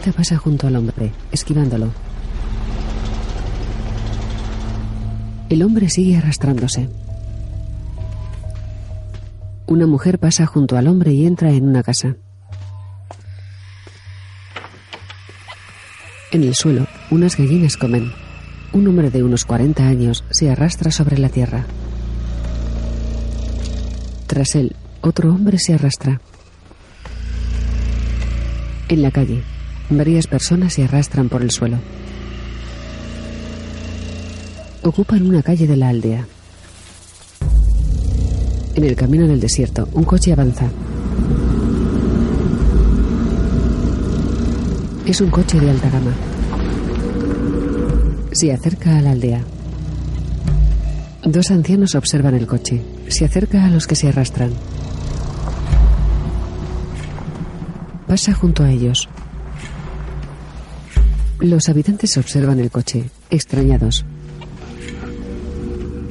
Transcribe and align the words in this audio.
pasa 0.00 0.36
junto 0.36 0.66
al 0.66 0.76
hombre, 0.76 1.12
esquivándolo. 1.30 1.90
El 5.48 5.62
hombre 5.62 5.90
sigue 5.90 6.16
arrastrándose. 6.16 6.88
Una 9.66 9.86
mujer 9.86 10.18
pasa 10.18 10.46
junto 10.46 10.76
al 10.76 10.88
hombre 10.88 11.12
y 11.12 11.26
entra 11.26 11.50
en 11.52 11.68
una 11.68 11.82
casa. 11.82 12.16
En 16.30 16.42
el 16.42 16.54
suelo, 16.54 16.86
unas 17.10 17.36
gallinas 17.36 17.76
comen. 17.76 18.12
Un 18.72 18.88
hombre 18.88 19.10
de 19.10 19.22
unos 19.22 19.44
40 19.44 19.86
años 19.86 20.24
se 20.30 20.50
arrastra 20.50 20.90
sobre 20.90 21.18
la 21.18 21.28
tierra. 21.28 21.66
Tras 24.26 24.54
él, 24.54 24.74
otro 25.02 25.30
hombre 25.30 25.58
se 25.58 25.74
arrastra. 25.74 26.20
En 28.88 29.02
la 29.02 29.10
calle, 29.10 29.42
varias 29.96 30.26
personas 30.26 30.74
se 30.74 30.84
arrastran 30.84 31.28
por 31.28 31.42
el 31.42 31.50
suelo. 31.50 31.78
Ocupan 34.82 35.26
una 35.26 35.42
calle 35.42 35.66
de 35.66 35.76
la 35.76 35.88
aldea. 35.88 36.26
En 38.74 38.84
el 38.84 38.96
camino 38.96 39.26
del 39.28 39.40
desierto, 39.40 39.88
un 39.92 40.04
coche 40.04 40.32
avanza. 40.32 40.68
Es 45.06 45.20
un 45.20 45.30
coche 45.30 45.60
de 45.60 45.70
alta 45.70 45.90
gama. 45.90 46.12
Se 48.32 48.52
acerca 48.52 48.98
a 48.98 49.02
la 49.02 49.10
aldea. 49.10 49.44
Dos 51.24 51.50
ancianos 51.50 51.94
observan 51.94 52.34
el 52.34 52.46
coche. 52.46 52.82
Se 53.08 53.24
acerca 53.24 53.64
a 53.64 53.70
los 53.70 53.86
que 53.86 53.94
se 53.94 54.08
arrastran. 54.08 54.52
Pasa 58.06 58.34
junto 58.34 58.64
a 58.64 58.70
ellos. 58.70 59.08
Los 61.42 61.68
habitantes 61.68 62.16
observan 62.18 62.60
el 62.60 62.70
coche, 62.70 63.10
extrañados. 63.28 64.04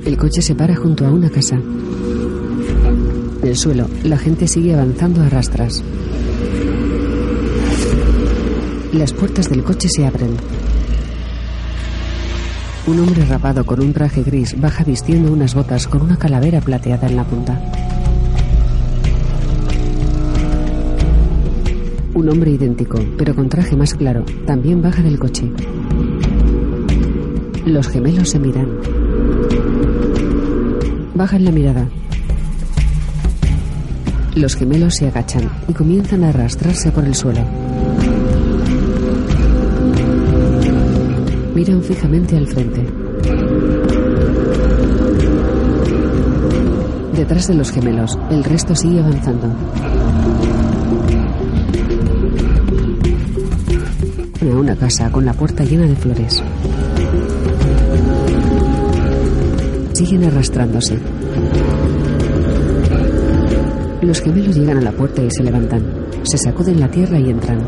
El 0.05 0.17
coche 0.17 0.41
se 0.41 0.55
para 0.55 0.75
junto 0.75 1.05
a 1.05 1.09
una 1.09 1.29
casa. 1.29 1.55
En 1.55 3.47
el 3.47 3.55
suelo, 3.55 3.87
la 4.03 4.17
gente 4.17 4.45
sigue 4.45 4.73
avanzando 4.73 5.21
a 5.21 5.29
rastras. 5.29 5.81
Las 8.91 9.13
puertas 9.13 9.49
del 9.49 9.63
coche 9.63 9.87
se 9.87 10.05
abren. 10.05 10.35
Un 12.87 12.99
hombre 12.99 13.23
rapado 13.23 13.65
con 13.65 13.79
un 13.79 13.93
traje 13.93 14.23
gris 14.23 14.59
baja 14.59 14.83
vistiendo 14.83 15.31
unas 15.31 15.55
botas 15.55 15.87
con 15.87 16.01
una 16.01 16.17
calavera 16.17 16.59
plateada 16.59 17.07
en 17.07 17.15
la 17.15 17.23
punta. 17.23 17.80
Un 22.21 22.29
hombre 22.29 22.51
idéntico, 22.51 22.99
pero 23.17 23.33
con 23.33 23.49
traje 23.49 23.75
más 23.75 23.95
claro, 23.95 24.23
también 24.45 24.79
baja 24.79 25.01
del 25.01 25.17
coche. 25.17 25.51
Los 27.65 27.87
gemelos 27.87 28.29
se 28.29 28.37
miran. 28.37 28.67
Bajan 31.15 31.43
la 31.43 31.51
mirada. 31.51 31.89
Los 34.35 34.55
gemelos 34.55 34.97
se 34.97 35.07
agachan 35.07 35.49
y 35.67 35.73
comienzan 35.73 36.23
a 36.23 36.29
arrastrarse 36.29 36.91
por 36.91 37.05
el 37.05 37.15
suelo. 37.15 37.41
Miran 41.55 41.81
fijamente 41.81 42.37
al 42.37 42.45
frente. 42.45 42.85
Detrás 47.15 47.47
de 47.47 47.55
los 47.55 47.71
gemelos, 47.71 48.19
el 48.29 48.43
resto 48.43 48.75
sigue 48.75 48.99
avanzando. 48.99 49.90
Una 54.61 54.75
casa 54.75 55.11
con 55.11 55.25
la 55.25 55.33
puerta 55.33 55.63
llena 55.63 55.87
de 55.87 55.95
flores. 55.95 56.43
Siguen 59.93 60.23
arrastrándose. 60.23 60.99
Los 64.01 64.21
gemelos 64.21 64.55
llegan 64.55 64.77
a 64.77 64.81
la 64.81 64.91
puerta 64.91 65.23
y 65.23 65.31
se 65.31 65.41
levantan. 65.41 65.83
Se 66.23 66.37
sacuden 66.37 66.79
la 66.79 66.91
tierra 66.91 67.17
y 67.17 67.31
entran. 67.31 67.59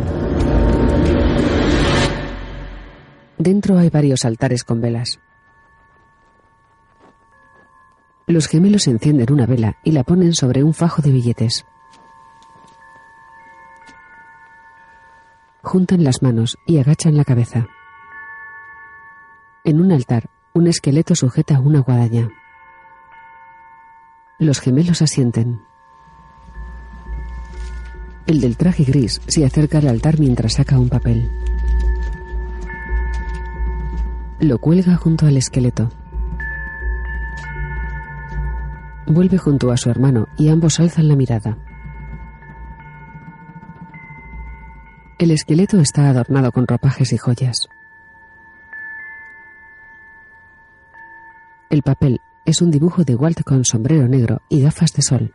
Dentro 3.39 3.79
hay 3.79 3.89
varios 3.89 4.23
altares 4.23 4.63
con 4.63 4.79
velas. 4.79 5.19
Los 8.27 8.47
gemelos 8.47 8.87
encienden 8.87 9.33
una 9.33 9.47
vela 9.47 9.77
y 9.83 9.91
la 9.93 10.03
ponen 10.03 10.33
sobre 10.33 10.63
un 10.63 10.75
fajo 10.75 11.01
de 11.01 11.11
billetes. 11.11 11.65
Juntan 15.65 16.03
las 16.03 16.21
manos 16.21 16.57
y 16.67 16.77
agachan 16.79 17.15
la 17.15 17.23
cabeza. 17.23 17.67
En 19.63 19.79
un 19.79 19.93
altar, 19.93 20.29
un 20.53 20.67
esqueleto 20.67 21.15
sujeta 21.15 21.61
una 21.61 21.79
guadaña. 21.79 22.29
Los 24.39 24.59
gemelos 24.59 25.01
asienten. 25.01 25.61
El 28.27 28.41
del 28.41 28.57
traje 28.57 28.83
gris 28.83 29.21
se 29.27 29.45
acerca 29.45 29.77
al 29.77 29.87
altar 29.87 30.19
mientras 30.19 30.55
saca 30.55 30.77
un 30.77 30.89
papel. 30.89 31.31
Lo 34.41 34.57
cuelga 34.59 34.97
junto 34.97 35.27
al 35.27 35.37
esqueleto. 35.37 35.89
Vuelve 39.07 39.37
junto 39.37 39.71
a 39.71 39.77
su 39.77 39.89
hermano 39.89 40.27
y 40.37 40.49
ambos 40.49 40.81
alzan 40.81 41.07
la 41.07 41.15
mirada. 41.15 41.57
El 45.19 45.31
esqueleto 45.31 45.79
está 45.79 46.09
adornado 46.09 46.51
con 46.51 46.67
ropajes 46.67 47.13
y 47.13 47.17
joyas. 47.17 47.67
El 51.69 51.81
papel 51.81 52.19
es 52.45 52.61
un 52.61 52.71
dibujo 52.71 53.03
de 53.03 53.15
Walt 53.15 53.41
con 53.43 53.63
sombrero 53.63 54.07
negro 54.07 54.41
y 54.49 54.61
gafas 54.61 54.93
de 54.93 55.01
sol. 55.01 55.33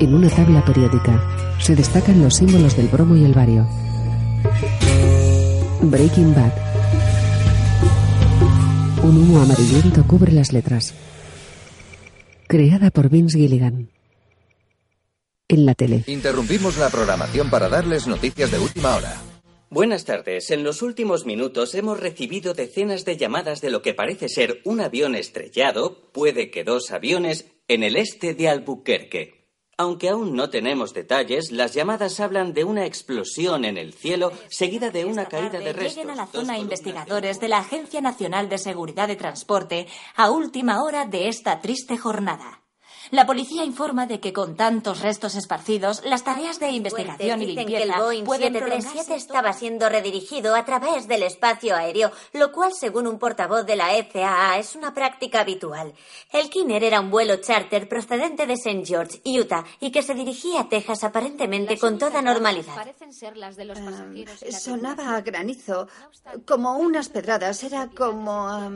En 0.00 0.14
una 0.14 0.28
tabla 0.28 0.64
periódica 0.64 1.20
se 1.60 1.76
destacan 1.76 2.22
los 2.22 2.34
símbolos 2.34 2.76
del 2.76 2.88
bromo 2.88 3.16
y 3.16 3.24
el 3.24 3.34
bario. 3.34 3.66
Breaking 5.82 6.34
Bad. 6.34 6.52
Un 9.02 9.18
humo 9.18 9.40
amarillento 9.40 10.04
cubre 10.06 10.32
las 10.32 10.52
letras. 10.52 10.94
Creada 12.46 12.90
por 12.90 13.08
Vince 13.08 13.38
Gilligan. 13.38 13.88
En 15.48 15.66
la 15.66 15.74
tele. 15.74 16.04
Interrumpimos 16.06 16.78
la 16.78 16.88
programación 16.88 17.50
para 17.50 17.68
darles 17.68 18.06
noticias 18.06 18.50
de 18.50 18.58
última 18.58 18.96
hora. 18.96 19.20
Buenas 19.68 20.06
tardes. 20.06 20.50
En 20.50 20.64
los 20.64 20.80
últimos 20.80 21.26
minutos 21.26 21.74
hemos 21.74 22.00
recibido 22.00 22.54
decenas 22.54 23.04
de 23.04 23.18
llamadas 23.18 23.60
de 23.60 23.70
lo 23.70 23.82
que 23.82 23.92
parece 23.92 24.28
ser 24.30 24.62
un 24.64 24.80
avión 24.80 25.14
estrellado, 25.14 26.10
puede 26.12 26.50
que 26.50 26.64
dos 26.64 26.90
aviones, 26.92 27.46
en 27.68 27.82
el 27.82 27.96
este 27.96 28.32
de 28.34 28.48
Albuquerque. 28.48 29.44
Aunque 29.76 30.08
aún 30.08 30.34
no 30.34 30.48
tenemos 30.48 30.94
detalles, 30.94 31.50
las 31.50 31.74
llamadas 31.74 32.20
hablan 32.20 32.54
de 32.54 32.64
una 32.64 32.86
explosión 32.86 33.64
en 33.64 33.76
el 33.76 33.92
cielo 33.92 34.32
seguida 34.48 34.90
de 34.90 35.04
una 35.04 35.26
caída 35.26 35.58
de 35.58 35.72
restos. 35.72 35.96
Lleguen 35.96 36.10
a 36.10 36.14
la 36.14 36.26
zona 36.26 36.58
investigadores 36.58 37.40
de 37.40 37.48
la 37.48 37.58
Agencia 37.58 38.00
Nacional 38.00 38.48
de 38.48 38.58
Seguridad 38.58 39.08
de 39.08 39.16
Transporte 39.16 39.88
a 40.14 40.30
última 40.30 40.82
hora 40.82 41.04
de 41.04 41.28
esta 41.28 41.60
triste 41.60 41.98
jornada. 41.98 42.63
La 43.10 43.26
policía 43.26 43.64
informa 43.64 44.06
de 44.06 44.20
que 44.20 44.32
con 44.32 44.56
tantos 44.56 45.00
restos 45.00 45.34
esparcidos, 45.34 46.02
las 46.04 46.24
tareas 46.24 46.58
de 46.58 46.70
investigación 46.70 47.42
y 47.42 47.46
Dicen 47.46 47.66
que 47.66 47.76
el 47.76 47.88
limpieza 47.88 48.02
Boeing 48.02 48.24
pueden 48.24 48.52
737 48.52 48.64
prolongarse 48.64 49.14
estaba 49.14 49.52
siendo 49.52 49.88
redirigido 49.88 50.54
a 50.54 50.64
través 50.64 51.06
del 51.06 51.22
espacio 51.22 51.76
aéreo, 51.76 52.10
lo 52.32 52.52
cual, 52.52 52.72
según 52.72 53.06
un 53.06 53.18
portavoz 53.18 53.66
de 53.66 53.76
la 53.76 53.88
FAA, 53.88 54.58
es 54.58 54.74
una 54.74 54.94
práctica 54.94 55.40
habitual. 55.40 55.92
El 56.32 56.48
Kinner 56.50 56.82
era 56.82 57.00
un 57.00 57.10
vuelo 57.10 57.36
charter 57.36 57.88
procedente 57.88 58.46
de 58.46 58.54
St. 58.54 58.84
George, 58.84 59.20
Utah, 59.24 59.64
y 59.80 59.90
que 59.90 60.02
se 60.02 60.14
dirigía 60.14 60.62
a 60.62 60.68
Texas 60.68 61.04
aparentemente 61.04 61.78
con 61.78 61.98
toda 61.98 62.22
normalidad. 62.22 62.74
Parecen 62.74 63.12
ser 63.12 63.36
las 63.36 63.56
de 63.56 63.66
los 63.66 63.78
pasajeros 63.78 64.42
y 64.42 64.50
la 64.50 64.58
Sonaba 64.58 65.16
a 65.16 65.20
granizo, 65.20 65.88
como 66.46 66.78
unas 66.78 67.08
pedradas, 67.08 67.62
era 67.64 67.88
como... 67.88 68.72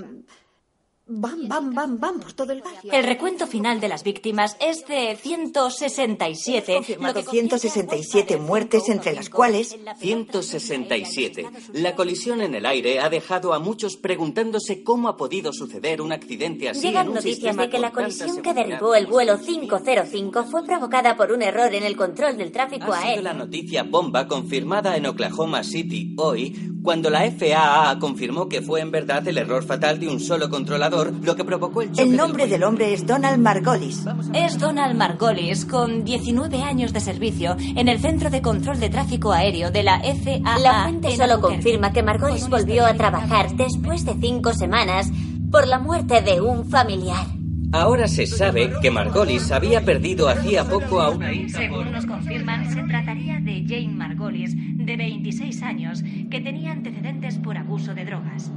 bam, 1.08 1.49
bam, 1.49 1.75
bam, 1.75 1.99
bam 1.99 2.20
por 2.20 2.32
todo 2.32 2.52
el 2.52 2.62
barrio. 2.62 2.93
El 2.93 3.05
recuento 3.05 3.46
final 3.46 3.81
de 3.81 3.88
las 3.88 4.05
víctimas 4.05 4.56
es 4.60 4.87
de 4.87 5.16
167. 5.20 6.75
confirmado 6.75 7.22
167 7.22 8.37
muertes, 8.37 8.88
entre 8.88 9.14
las 9.14 9.31
cuales 9.31 9.76
167. 9.99 11.46
La 11.72 11.94
colisión 11.94 12.40
en 12.43 12.55
el 12.55 12.66
aire 12.66 13.00
ha 13.00 13.08
dejado 13.08 13.52
a 13.55 13.58
muchos 13.58 13.96
preguntándose 13.96 14.82
cómo 14.82 15.08
ha 15.08 15.16
podido 15.16 15.52
suceder 15.52 16.02
un 16.02 16.12
accidente 16.12 16.69
así 16.69 16.82
Llegan 16.88 17.06
en 17.06 17.08
un 17.08 17.14
noticias 17.16 17.56
de 17.56 17.69
que 17.69 17.78
la 17.78 17.93
colisión 17.93 18.43
que 18.43 18.55
derribó 18.55 18.94
el 18.94 19.06
vuelo 19.06 19.38
505 19.38 20.44
fue 20.44 20.64
provocada 20.64 21.16
por 21.16 21.32
un 21.32 21.43
error 21.43 21.75
en 21.75 21.84
el 21.84 21.96
control 21.96 22.37
del 22.37 22.52
tráfico 22.52 22.93
Ha 22.93 22.99
sido 22.99 23.08
aéreo. 23.08 23.22
la 23.22 23.32
noticia 23.34 23.82
bomba 23.82 24.26
confirmada 24.28 24.96
en 24.96 25.06
Oklahoma 25.06 25.62
City 25.64 26.14
hoy, 26.19 26.55
Cuando 26.82 27.10
la 27.10 27.31
FAA 27.31 27.99
confirmó 27.99 28.49
que 28.49 28.62
fue 28.62 28.81
en 28.81 28.90
verdad 28.90 29.26
el 29.28 29.37
error 29.37 29.62
fatal 29.64 29.99
de 29.99 30.08
un 30.08 30.20
solo 30.20 30.49
controlador, 30.49 30.97
lo 31.04 31.36
que 31.36 31.44
provocó 31.44 31.82
el 31.82 31.90
choque 31.92 32.02
El 32.02 32.16
nombre 32.16 32.46
del 32.46 32.64
hombre 32.64 32.92
es 32.92 33.06
Donald 33.06 33.40
Margolis. 33.40 34.04
Es 34.34 34.58
Donald 34.58 34.96
Margolis, 34.96 35.64
con 35.64 36.04
19 36.04 36.62
años 36.62 36.92
de 36.92 37.00
servicio 37.00 37.56
en 37.58 37.88
el 37.88 38.00
Centro 38.00 38.30
de 38.30 38.42
Control 38.42 38.80
de 38.80 38.90
Tráfico 38.90 39.32
Aéreo 39.32 39.70
de 39.70 39.82
la 39.82 40.00
FAA. 40.00 40.58
La 40.58 40.82
fuente 40.84 41.08
en 41.08 41.16
solo 41.16 41.40
confirma 41.40 41.92
que 41.92 42.02
Margolis 42.02 42.48
volvió 42.48 42.84
a 42.86 42.94
trabajar 42.94 43.54
después 43.54 44.04
de 44.04 44.14
cinco 44.20 44.52
semanas 44.52 45.10
por 45.50 45.66
la 45.66 45.78
muerte 45.78 46.20
de 46.20 46.40
un 46.40 46.68
familiar. 46.68 47.26
Ahora 47.72 48.08
se 48.08 48.26
sabe 48.26 48.70
que 48.80 48.90
Margolis 48.90 49.52
había 49.52 49.84
perdido 49.84 50.28
hacía 50.28 50.64
poco 50.64 51.02
a 51.02 51.10
una 51.10 51.32
hija. 51.32 51.58
Según 51.58 51.92
nos 51.92 52.06
confirman, 52.06 52.72
se 52.72 52.82
trataría 52.84 53.40
de 53.40 53.62
Jane 53.68 53.94
Margolis, 53.94 54.54
de 54.56 54.96
26 54.96 55.62
años, 55.62 56.02
que 56.30 56.40
tenía 56.40 56.72
antecedentes 56.72 57.36
por 57.38 57.58
abuso 57.58 57.94
de 57.94 58.06
drogas. 58.06 58.50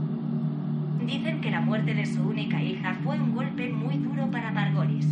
Dicen 1.11 1.41
que 1.41 1.51
la 1.51 1.59
muerte 1.59 1.93
de 1.93 2.05
su 2.05 2.21
única 2.21 2.63
hija 2.63 2.97
fue 3.03 3.19
un 3.19 3.35
golpe 3.35 3.67
muy 3.67 3.97
duro 3.97 4.31
para 4.31 4.49
Margolis. 4.49 5.05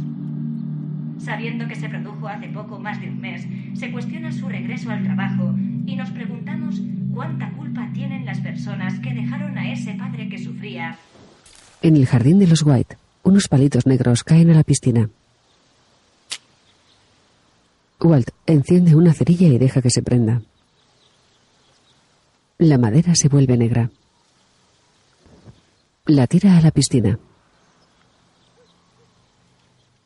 Sabiendo 1.17 1.67
que 1.67 1.75
se 1.75 1.89
produjo 1.89 2.25
hace 2.29 2.47
poco 2.47 2.79
más 2.79 3.01
de 3.01 3.09
un 3.09 3.19
mes, 3.19 3.45
se 3.73 3.91
cuestiona 3.91 4.31
su 4.31 4.47
regreso 4.47 4.91
al 4.91 5.03
trabajo 5.03 5.53
y 5.85 5.97
nos 5.97 6.09
preguntamos 6.11 6.81
cuánta 7.13 7.51
culpa 7.51 7.89
tienen 7.93 8.25
las 8.25 8.39
personas 8.39 8.97
que 9.01 9.13
dejaron 9.13 9.57
a 9.57 9.73
ese 9.73 9.93
padre 9.95 10.29
que 10.29 10.37
sufría 10.37 10.97
En 11.81 11.97
el 11.97 12.05
jardín 12.05 12.39
de 12.39 12.47
los 12.47 12.63
White, 12.63 12.95
unos 13.23 13.49
palitos 13.49 13.85
negros 13.85 14.23
caen 14.23 14.51
a 14.51 14.53
la 14.53 14.63
piscina. 14.63 15.09
Walt 17.99 18.29
enciende 18.45 18.95
una 18.95 19.11
cerilla 19.11 19.49
y 19.49 19.57
deja 19.57 19.81
que 19.81 19.89
se 19.89 20.01
prenda. 20.01 20.41
La 22.57 22.77
madera 22.77 23.15
se 23.15 23.27
vuelve 23.27 23.57
negra. 23.57 23.89
La 26.09 26.25
tira 26.25 26.57
a 26.57 26.61
la 26.61 26.71
piscina. 26.71 27.19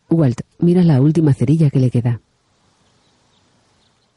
Walt 0.10 0.42
mira 0.60 0.84
la 0.84 1.00
última 1.00 1.34
cerilla 1.34 1.70
que 1.70 1.80
le 1.80 1.90
queda. 1.90 2.20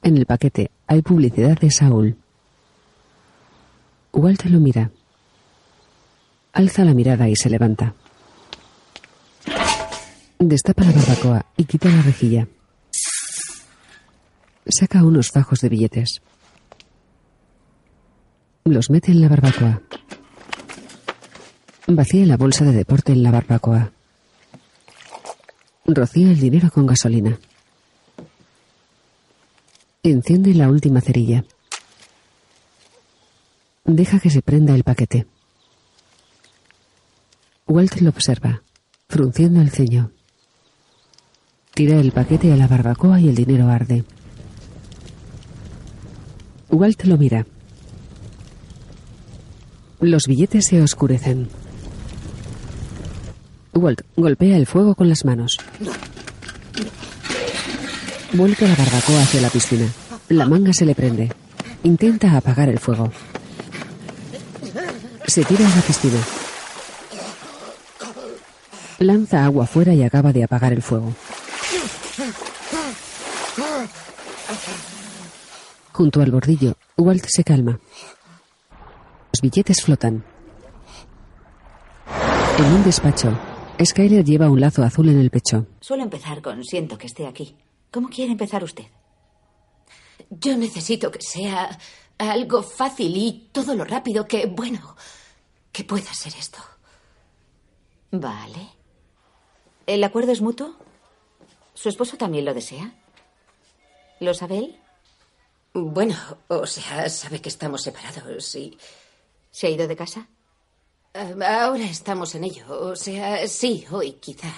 En 0.03 0.17
el 0.17 0.27
paquete 0.27 0.73
hay 0.89 1.03
publicidad 1.03 1.57
de 1.57 1.71
Saúl. 1.71 2.17
Walt 4.13 4.47
lo 4.47 4.59
mira. 4.59 4.91
Alza 6.55 6.85
la 6.85 6.93
mirada 6.93 7.29
y 7.29 7.37
se 7.37 7.51
levanta. 7.51 7.95
Destapa 10.41 10.83
la 10.83 10.91
barbacoa 10.91 11.47
y 11.57 11.67
quita 11.67 11.89
la 11.89 12.03
rejilla. 12.03 12.49
Saca 14.67 15.05
unos 15.05 15.31
fajos 15.31 15.61
de 15.61 15.69
billetes. 15.69 16.21
Los 18.65 18.91
mete 18.91 19.13
en 19.13 19.21
la 19.21 19.29
barbacoa. 19.29 19.83
Vacía 21.89 22.27
la 22.27 22.37
bolsa 22.37 22.65
de 22.65 22.73
deporte 22.73 23.13
en 23.13 23.23
la 23.23 23.31
barbacoa. 23.31 23.93
Rocía 25.85 26.33
el 26.33 26.41
dinero 26.41 26.69
con 26.69 26.85
gasolina. 26.85 27.39
Enciende 30.03 30.53
la 30.55 30.69
última 30.69 31.01
cerilla. 31.01 31.45
Deja 33.85 34.19
que 34.19 34.31
se 34.31 34.43
prenda 34.43 34.75
el 34.75 34.83
paquete. 34.83 35.29
Walt 37.69 38.01
lo 38.01 38.11
observa, 38.11 38.63
frunciendo 39.09 39.61
el 39.61 39.71
ceño. 39.71 40.11
Tira 41.73 42.01
el 42.01 42.11
paquete 42.11 42.53
a 42.53 42.57
la 42.57 42.67
barbacoa 42.67 43.21
y 43.21 43.29
el 43.29 43.37
dinero 43.37 43.69
arde. 43.69 44.05
Walt 46.69 47.05
lo 47.05 47.17
mira. 47.17 47.47
Los 50.01 50.27
billetes 50.27 50.67
se 50.67 50.83
oscurecen. 50.83 51.49
Walt 53.77 54.03
golpea 54.17 54.57
el 54.57 54.67
fuego 54.67 54.95
con 54.95 55.09
las 55.09 55.25
manos. 55.25 55.59
Vuelca 58.33 58.67
la 58.67 58.75
barbacoa 58.75 59.23
hacia 59.23 59.41
la 59.41 59.51
piscina. 59.51 59.87
La 60.29 60.47
manga 60.47 60.73
se 60.73 60.85
le 60.85 60.95
prende. 60.95 61.33
Intenta 61.83 62.37
apagar 62.37 62.69
el 62.69 62.79
fuego. 62.79 63.13
Se 65.27 65.45
tira 65.45 65.67
a 65.67 65.77
la 65.77 65.83
piscina. 65.83 66.19
Lanza 68.99 69.45
agua 69.45 69.67
fuera 69.67 69.93
y 69.93 70.03
acaba 70.03 70.33
de 70.33 70.45
apagar 70.45 70.73
el 70.73 70.83
fuego. 70.83 71.13
Junto 75.93 76.21
al 76.21 76.31
bordillo, 76.31 76.77
Walt 76.97 77.25
se 77.27 77.45
calma. 77.45 77.79
Los 79.33 79.41
billetes 79.41 79.83
flotan. 79.83 80.25
En 82.59 82.65
un 82.65 82.85
despacho, 82.85 83.39
Skyler 83.85 84.25
lleva 84.25 84.49
un 84.49 84.61
lazo 84.61 84.83
azul 84.83 85.09
en 85.09 85.19
el 85.21 85.31
pecho. 85.31 85.67
Suelo 85.81 86.03
empezar 86.03 86.41
con 86.41 86.65
siento 86.65 86.97
que 86.97 87.07
esté 87.07 87.27
aquí. 87.27 87.57
¿Cómo 87.91 88.09
quiere 88.09 88.33
empezar 88.33 88.65
usted? 88.65 88.87
Yo 90.31 90.57
necesito 90.57 91.11
que 91.11 91.21
sea 91.21 91.79
algo 92.19 92.63
fácil 92.63 93.17
y 93.17 93.49
todo 93.53 93.75
lo 93.75 93.85
rápido 93.85 94.27
que, 94.27 94.47
bueno, 94.47 94.97
que 95.73 95.85
pueda 95.85 96.13
ser 96.15 96.35
esto. 96.39 96.59
Vale. 98.11 98.69
¿El 99.87 100.03
acuerdo 100.05 100.33
es 100.33 100.41
mutuo? 100.41 100.75
¿Su 101.75 101.89
esposo 101.89 102.17
también 102.17 102.45
lo 102.45 102.55
desea? 102.55 102.95
¿Lo 104.21 104.33
sabe 104.33 104.59
él? 104.59 104.81
Bueno, 105.75 106.17
o 106.49 106.67
sea, 106.67 107.09
sabe 107.11 107.41
que 107.41 107.51
estamos 107.51 107.83
separados 107.83 108.55
y... 108.55 108.79
¿Se 109.51 109.67
ha 109.67 109.71
ido 109.71 109.87
de 109.87 109.97
casa? 109.97 110.29
Ahora 111.21 111.85
estamos 111.85 112.35
en 112.35 112.45
ello. 112.45 112.65
O 112.69 112.97
sea, 112.97 113.47
sí, 113.49 113.85
hoy 113.91 114.13
quizá. 114.13 114.53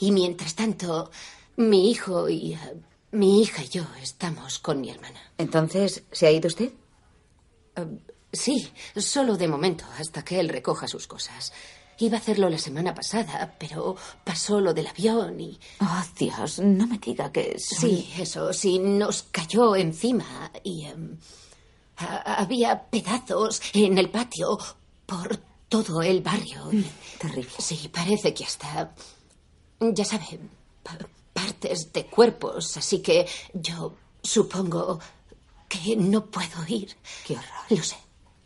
Y 0.00 0.12
mientras 0.12 0.54
tanto, 0.54 1.10
mi 1.56 1.90
hijo 1.90 2.28
y 2.28 2.58
mi 3.12 3.42
hija 3.42 3.62
y 3.62 3.68
yo 3.68 3.84
estamos 4.02 4.58
con 4.58 4.80
mi 4.80 4.90
hermana. 4.90 5.20
Entonces, 5.38 6.02
¿se 6.12 6.26
ha 6.26 6.30
ido 6.30 6.48
usted? 6.48 6.70
Eh, 7.76 7.86
sí, 8.32 8.70
solo 8.96 9.36
de 9.36 9.48
momento, 9.48 9.84
hasta 9.98 10.24
que 10.24 10.40
él 10.40 10.48
recoja 10.48 10.86
sus 10.88 11.06
cosas. 11.06 11.52
Iba 11.98 12.16
a 12.16 12.20
hacerlo 12.20 12.48
la 12.48 12.58
semana 12.58 12.94
pasada, 12.94 13.54
pero 13.58 13.96
pasó 14.24 14.60
lo 14.60 14.74
del 14.74 14.86
avión 14.88 15.38
y... 15.40 15.58
Oh, 15.80 16.02
Dios, 16.18 16.58
no 16.58 16.86
me 16.86 16.98
diga 16.98 17.30
que... 17.30 17.56
son- 17.58 17.78
Sí, 17.80 18.12
eso, 18.18 18.52
sí, 18.52 18.78
nos 18.78 19.24
cayó 19.24 19.76
encima 19.76 20.50
y... 20.64 20.86
em, 20.86 21.16
ha- 21.98 22.34
había 22.42 22.82
pedazos 22.90 23.60
en 23.74 23.98
el 23.98 24.10
patio 24.10 24.58
por 25.06 25.38
todo 25.72 26.02
el 26.02 26.20
barrio. 26.20 26.70
y- 26.72 26.84
Terrible. 27.18 27.50
Sí, 27.58 27.88
parece 27.92 28.34
que 28.34 28.44
hasta... 28.44 28.94
Ya 29.80 30.04
sabe, 30.04 30.38
pa- 30.82 30.98
partes 31.32 31.90
de 31.92 32.04
cuerpos, 32.06 32.76
así 32.76 33.00
que 33.00 33.26
yo 33.54 33.94
supongo 34.22 35.00
que 35.68 35.96
no 35.96 36.26
puedo 36.26 36.58
ir. 36.68 36.94
Qué 37.26 37.32
horror. 37.34 37.64
Lo 37.70 37.82
sé. 37.82 37.96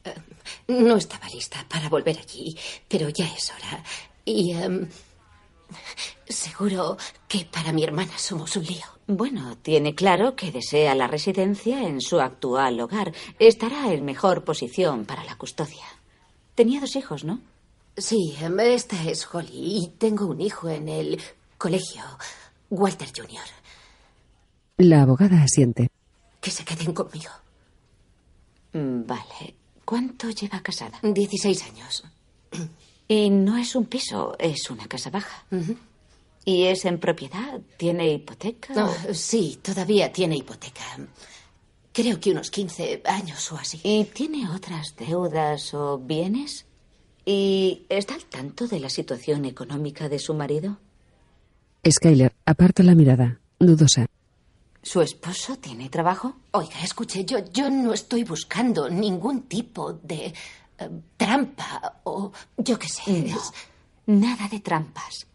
Eh, 0.05 0.15
no 0.69 0.97
estaba 0.97 1.29
lista 1.29 1.67
para 1.69 1.89
volver 1.89 2.17
allí, 2.19 2.57
pero 2.89 3.09
ya 3.09 3.27
es 3.27 3.51
hora. 3.51 3.83
Y 4.25 4.53
em, 4.53 4.89
seguro 6.29 6.97
que 7.29 7.45
para 7.45 7.73
mi 7.73 7.83
hermana 7.83 8.17
somos 8.19 8.55
un 8.57 8.65
lío. 8.65 8.87
Bueno, 9.09 9.57
tiene 9.59 9.95
claro 9.97 10.37
que 10.37 10.53
desea 10.53 10.95
la 10.95 11.07
residencia 11.09 11.83
en 11.83 12.01
su 12.01 12.21
actual 12.21 12.81
hogar. 12.81 13.13
Estará 13.41 13.93
en 13.93 14.05
mejor 14.05 14.45
posición 14.45 15.05
para 15.05 15.25
la 15.25 15.37
custodia. 15.37 15.85
Tenía 16.57 16.81
dos 16.81 16.97
hijos, 16.97 17.23
¿no? 17.23 17.39
Sí, 17.97 18.35
esta 18.61 19.03
es 19.05 19.27
Holly 19.33 19.85
y 19.85 19.89
tengo 19.99 20.27
un 20.27 20.41
hijo 20.41 20.69
en 20.69 20.89
el 20.89 21.21
colegio, 21.59 22.03
Walter 22.71 23.09
Jr. 23.15 23.45
La 24.79 25.03
abogada 25.03 25.43
asiente. 25.43 25.89
Que 26.41 26.51
se 26.51 26.65
queden 26.65 26.93
conmigo. 26.93 27.31
Mm, 28.73 29.07
Vale. 29.07 29.55
¿Cuánto 29.85 30.29
lleva 30.31 30.61
casada? 30.63 30.99
16 31.03 31.63
años. 31.63 32.05
Y 33.09 33.31
no 33.31 33.57
es 33.57 33.77
un 33.77 33.85
piso, 33.85 34.35
es 34.37 34.69
una 34.69 34.89
casa 34.89 35.11
baja. 35.11 35.45
¿Y 36.45 36.65
es 36.65 36.85
en 36.87 36.99
propiedad? 36.99 37.61
¿Tiene 37.77 38.11
hipoteca? 38.11 38.89
Sí, 39.15 39.61
todavía 39.63 40.13
tiene 40.13 40.37
hipoteca. 40.39 40.83
Creo 41.97 42.21
que 42.21 42.31
unos 42.33 42.51
15 42.51 43.01
años 43.07 43.51
o 43.53 43.57
así. 43.57 43.81
¿Y 43.83 44.05
tiene 44.05 44.51
otras 44.51 44.95
deudas 44.99 45.73
o 45.73 45.97
bienes? 45.99 46.67
¿Y 47.25 47.87
está 47.89 48.15
al 48.15 48.27
tanto 48.27 48.67
de 48.69 48.81
la 48.81 48.91
situación 48.91 49.47
económica 49.47 50.07
de 50.11 50.19
su 50.19 50.35
marido? 50.35 50.77
Skyler 51.91 52.35
aparta 52.45 52.83
la 52.83 52.95
mirada, 52.95 53.41
dudosa. 53.59 54.05
¿Su 54.83 55.01
esposo 55.01 55.57
tiene 55.57 55.89
trabajo? 55.89 56.37
Oiga, 56.51 56.83
escuche, 56.83 57.25
yo, 57.25 57.39
yo 57.51 57.71
no 57.71 57.95
estoy 57.95 58.25
buscando 58.25 58.91
ningún 58.91 59.43
tipo 59.45 59.95
de 59.95 60.35
eh, 60.79 60.91
trampa 61.17 62.01
o 62.05 62.31
yo 62.59 62.79
qué 62.79 62.89
sé. 62.89 63.23
No, 63.23 63.37
es- 63.37 63.53
nada 64.07 64.49
de 64.49 64.61
trampas. 64.61 65.27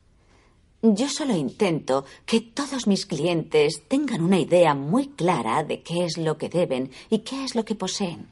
Yo 0.83 1.07
solo 1.09 1.35
intento 1.35 2.05
que 2.25 2.41
todos 2.41 2.87
mis 2.87 3.05
clientes 3.05 3.83
tengan 3.87 4.21
una 4.21 4.39
idea 4.39 4.73
muy 4.73 5.09
clara 5.09 5.63
de 5.63 5.83
qué 5.83 6.05
es 6.05 6.17
lo 6.17 6.37
que 6.39 6.49
deben 6.49 6.89
y 7.09 7.19
qué 7.19 7.43
es 7.43 7.53
lo 7.53 7.63
que 7.63 7.75
poseen. 7.75 8.29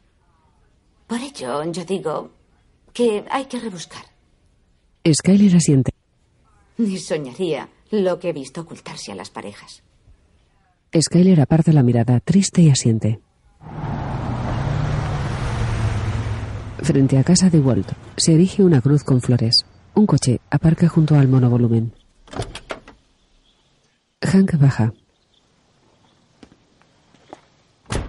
Por 1.06 1.20
ello, 1.20 1.64
yo 1.72 1.86
digo 1.86 2.32
que 2.92 3.24
hay 3.30 3.46
que 3.46 3.60
rebuscar. 3.60 4.04
Skyler 5.08 5.56
asiente. 5.56 5.92
Ni 6.78 6.98
soñaría 6.98 7.70
lo 7.92 8.20
que 8.20 8.30
he 8.30 8.34
visto 8.34 8.62
ocultarse 8.62 9.12
a 9.12 9.16
las 9.16 9.30
parejas. 9.30 9.84
Skyler 11.00 11.42
aparta 11.42 11.72
la 11.72 11.84
mirada, 11.84 12.20
triste 12.20 12.64
y 12.64 12.70
asiente. 12.72 13.20
Frente 16.82 17.18
a 17.20 17.24
casa 17.24 17.52
de 17.52 17.60
Walt, 17.60 17.92
se 18.18 18.34
erige 18.34 18.64
una 18.64 18.82
cruz 18.82 19.04
con 19.04 19.22
flores. 19.22 19.66
Un 19.94 20.08
coche 20.08 20.40
aparca 20.50 20.88
junto 20.88 21.16
al 21.16 21.28
monovolumen. 21.28 21.99
Hank 24.22 24.58
baja. 24.60 24.94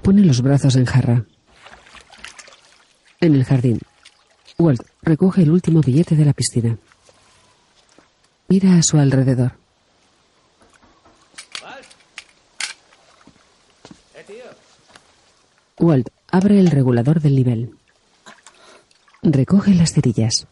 Pone 0.03 0.23
los 0.23 0.43
brazos 0.43 0.77
en 0.77 0.85
jarra. 0.85 1.25
En 3.21 3.35
el 3.35 3.45
jardín, 3.45 3.79
Walt 4.59 4.83
recoge 5.03 5.43
el 5.43 5.51
último 5.51 5.81
billete 5.81 6.17
de 6.17 6.25
la 6.25 6.33
piscina. 6.33 6.79
Mira 8.49 8.77
a 8.77 8.83
su 8.83 8.99
alrededor. 8.99 9.53
Walt 15.79 16.09
abre 16.31 16.59
el 16.59 16.71
regulador 16.71 17.21
del 17.21 17.37
nivel. 17.37 17.77
Recoge 19.23 19.75
las 19.75 19.93
cerillas. 19.93 20.47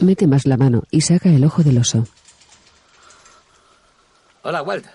Mete 0.00 0.26
más 0.26 0.46
la 0.46 0.56
mano 0.56 0.82
y 0.90 1.02
saca 1.02 1.28
el 1.28 1.44
ojo 1.44 1.62
del 1.62 1.78
oso. 1.78 2.06
Hola, 4.42 4.62
Walt. 4.62 4.86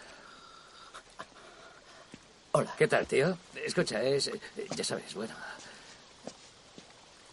Hola. 2.52 2.74
¿Qué 2.78 2.88
tal, 2.88 3.06
tío? 3.08 3.38
Escucha, 3.66 4.02
es... 4.04 4.32
Ya 4.76 4.84
sabes, 4.84 5.14
bueno... 5.16 5.34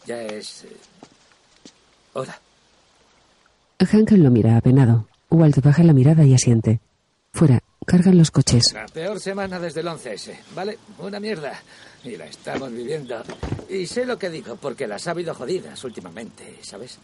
Ya 0.07 0.23
es... 0.23 0.65
eh, 0.65 0.77
Hora. 2.15 2.39
Hank 3.79 4.11
lo 4.13 4.31
mira 4.31 4.57
apenado. 4.57 5.07
Walt 5.31 5.59
baja 5.63 5.83
la 5.85 5.93
mirada 5.93 6.25
y 6.25 6.35
asiente. 6.35 6.81
Fuera, 7.33 7.61
cargan 7.87 8.19
los 8.19 8.31
coches. 8.31 8.65
La 8.73 8.87
peor 8.87 9.21
semana 9.21 9.61
desde 9.61 9.81
el 9.81 9.87
11S, 9.87 10.37
¿vale? 10.55 10.79
Una 10.99 11.21
mierda. 11.21 11.61
Y 12.03 12.17
la 12.17 12.27
estamos 12.27 12.73
viviendo. 12.73 13.23
Y 13.69 13.87
sé 13.87 14.05
lo 14.07 14.19
que 14.19 14.31
digo, 14.31 14.57
porque 14.57 14.87
las 14.89 15.07
ha 15.07 15.13
habido 15.13 15.35
jodidas 15.35 15.83
últimamente, 15.85 16.59
¿sabes? 16.63 16.99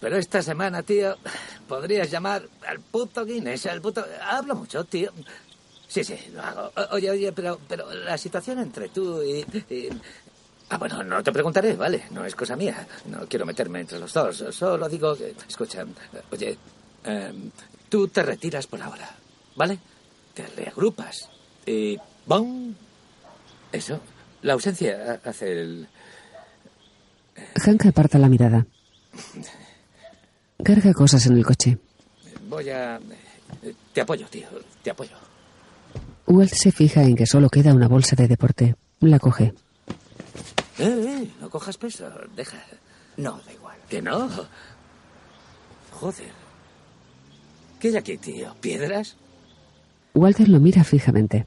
Pero 0.00 0.16
esta 0.16 0.42
semana, 0.42 0.82
tío, 0.82 1.16
podrías 1.66 2.10
llamar 2.10 2.42
al 2.66 2.80
puto 2.80 3.24
Guinness, 3.24 3.66
al 3.66 3.80
puto... 3.80 4.04
Hablo 4.22 4.54
mucho, 4.54 4.84
tío. 4.84 5.10
Sí, 5.88 6.04
sí, 6.04 6.16
lo 6.32 6.42
hago. 6.42 6.70
Oye, 6.92 7.10
oye, 7.10 7.32
pero, 7.32 7.58
pero 7.68 7.92
la 7.92 8.16
situación 8.16 8.58
entre 8.60 8.88
tú 8.90 9.22
y, 9.22 9.40
y- 9.74 9.88
Ah, 10.70 10.76
bueno, 10.76 11.02
no 11.02 11.22
te 11.22 11.32
preguntaré, 11.32 11.74
¿vale? 11.76 12.04
No 12.10 12.26
es 12.26 12.34
cosa 12.34 12.54
mía. 12.54 12.86
No 13.06 13.26
quiero 13.26 13.46
meterme 13.46 13.80
entre 13.80 13.98
los 13.98 14.12
dos. 14.12 14.44
Solo 14.50 14.86
digo 14.86 15.16
que... 15.16 15.34
Escucha, 15.48 15.86
oye, 16.30 16.58
em, 17.04 17.50
tú 17.88 18.06
te 18.08 18.22
retiras 18.22 18.66
por 18.66 18.82
ahora, 18.82 19.08
¿vale? 19.56 19.78
Te 20.34 20.46
reagrupas. 20.46 21.30
Y... 21.64 21.98
¡Bum! 22.26 22.74
Eso. 23.72 23.98
La 24.42 24.52
ausencia 24.52 25.20
hace 25.24 25.52
el... 25.52 25.88
Hank 27.64 27.86
aparta 27.86 28.18
la 28.18 28.28
mirada. 28.28 28.66
Carga 30.62 30.92
cosas 30.92 31.26
en 31.26 31.36
el 31.36 31.44
coche. 31.44 31.78
Voy 32.48 32.68
a... 32.70 33.00
Te 33.92 34.00
apoyo, 34.00 34.26
tío. 34.28 34.48
Te 34.82 34.90
apoyo. 34.90 35.16
Walt 36.26 36.52
se 36.52 36.72
fija 36.72 37.02
en 37.02 37.16
que 37.16 37.26
solo 37.26 37.48
queda 37.48 37.74
una 37.74 37.88
bolsa 37.88 38.16
de 38.16 38.28
deporte. 38.28 38.74
La 39.00 39.18
coge. 39.18 39.54
Eh, 40.78 40.84
eh, 40.84 41.30
no 41.40 41.48
cojas 41.48 41.76
peso. 41.78 42.10
Deja. 42.36 42.58
No, 43.16 43.40
da 43.46 43.52
igual. 43.52 43.76
¿Que 43.88 44.02
no? 44.02 44.28
Joder. 45.92 46.32
¿Qué 47.80 47.88
hay 47.88 47.96
aquí, 47.96 48.18
tío? 48.18 48.54
¿Piedras? 48.60 49.16
Walter 50.14 50.48
lo 50.48 50.60
mira 50.60 50.84
fijamente. 50.84 51.46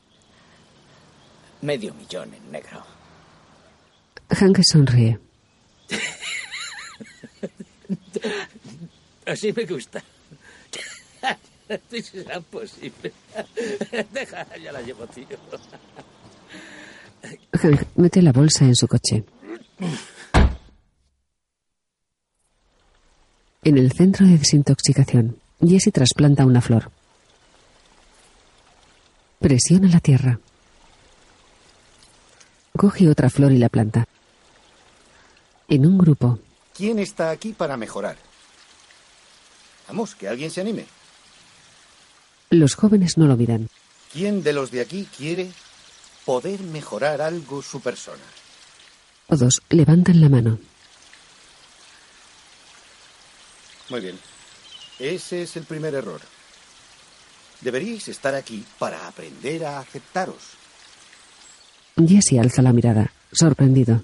Medio 1.62 1.94
millón 1.94 2.34
en 2.34 2.52
negro. 2.52 2.84
Hank 4.30 4.60
sonríe. 4.64 5.20
Así 9.26 9.54
me 9.54 9.66
gusta. 9.66 10.04
Si 11.90 12.02
será 12.02 12.42
posible. 12.42 13.14
Deja, 14.14 14.46
ya 14.58 14.74
la 14.74 14.82
llevo, 14.82 15.08
tío. 15.08 15.26
Hank 17.54 17.84
mete 17.96 18.22
la 18.22 18.34
bolsa 18.34 18.66
en 18.66 18.76
su 18.76 18.90
coche. 18.90 19.24
En 23.64 23.78
el 23.78 23.94
centro 23.94 24.26
de 24.26 24.38
desintoxicación, 24.38 25.38
Jesse 25.66 25.94
trasplanta 25.94 26.46
una 26.46 26.60
flor. 26.60 26.92
Presiona 29.40 29.88
la 29.88 30.02
tierra. 30.02 30.40
Coge 32.76 33.08
otra 33.08 33.30
flor 33.30 33.54
y 33.54 33.60
la 33.60 33.70
planta. 33.70 34.06
En 35.70 35.86
un 35.86 35.98
grupo, 35.98 36.40
¿Quién 36.76 37.00
está 37.00 37.30
aquí 37.30 37.54
para 37.54 37.78
mejorar? 37.78 38.18
Vamos, 39.92 40.16
que 40.16 40.30
alguien 40.30 40.50
se 40.50 40.62
anime. 40.62 40.86
los 42.50 42.76
jóvenes 42.76 43.18
no 43.18 43.28
lo 43.28 43.36
miran. 43.36 43.68
¿Quién 44.14 44.42
de 44.42 44.54
los 44.54 44.72
de 44.72 44.80
aquí 44.80 45.06
quiere 45.18 45.52
poder 46.26 46.62
mejorar 46.62 47.22
algo 47.22 47.62
su 47.62 47.82
persona? 47.82 48.24
Todos 49.28 49.62
levantan 49.70 50.22
la 50.22 50.30
mano. 50.30 50.60
Muy 53.90 54.00
bien. 54.00 54.18
Ese 54.98 55.42
es 55.42 55.58
el 55.58 55.64
primer 55.66 55.94
error. 55.94 56.22
Deberíais 57.60 58.08
estar 58.08 58.34
aquí 58.34 58.64
para 58.80 59.08
aprender 59.10 59.66
a 59.66 59.80
aceptaros. 59.80 60.42
Jesse 61.98 62.40
alza 62.40 62.62
la 62.62 62.72
mirada, 62.72 63.12
sorprendido. 63.34 64.02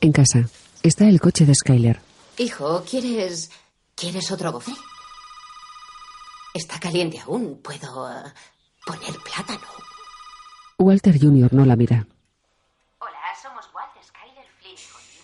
En 0.00 0.12
casa, 0.12 0.48
está 0.82 1.06
el 1.06 1.20
coche 1.20 1.44
de 1.44 1.54
Skyler. 1.54 2.00
Hijo, 2.38 2.82
¿quieres. 2.88 3.50
¿Quieres 3.98 4.30
otro 4.30 4.52
gofre? 4.52 4.74
Está 6.54 6.78
caliente 6.78 7.18
aún. 7.18 7.60
Puedo 7.60 8.08
eh, 8.10 8.32
poner 8.86 9.18
plátano. 9.24 9.66
Walter 10.78 11.18
Jr. 11.20 11.52
no 11.52 11.64
la 11.64 11.74
mira. 11.74 12.06
Hola, 13.00 13.18
somos 13.42 13.68
Walt, 13.74 13.90
Skyler, 14.00 14.46
Flynn. 14.60 14.78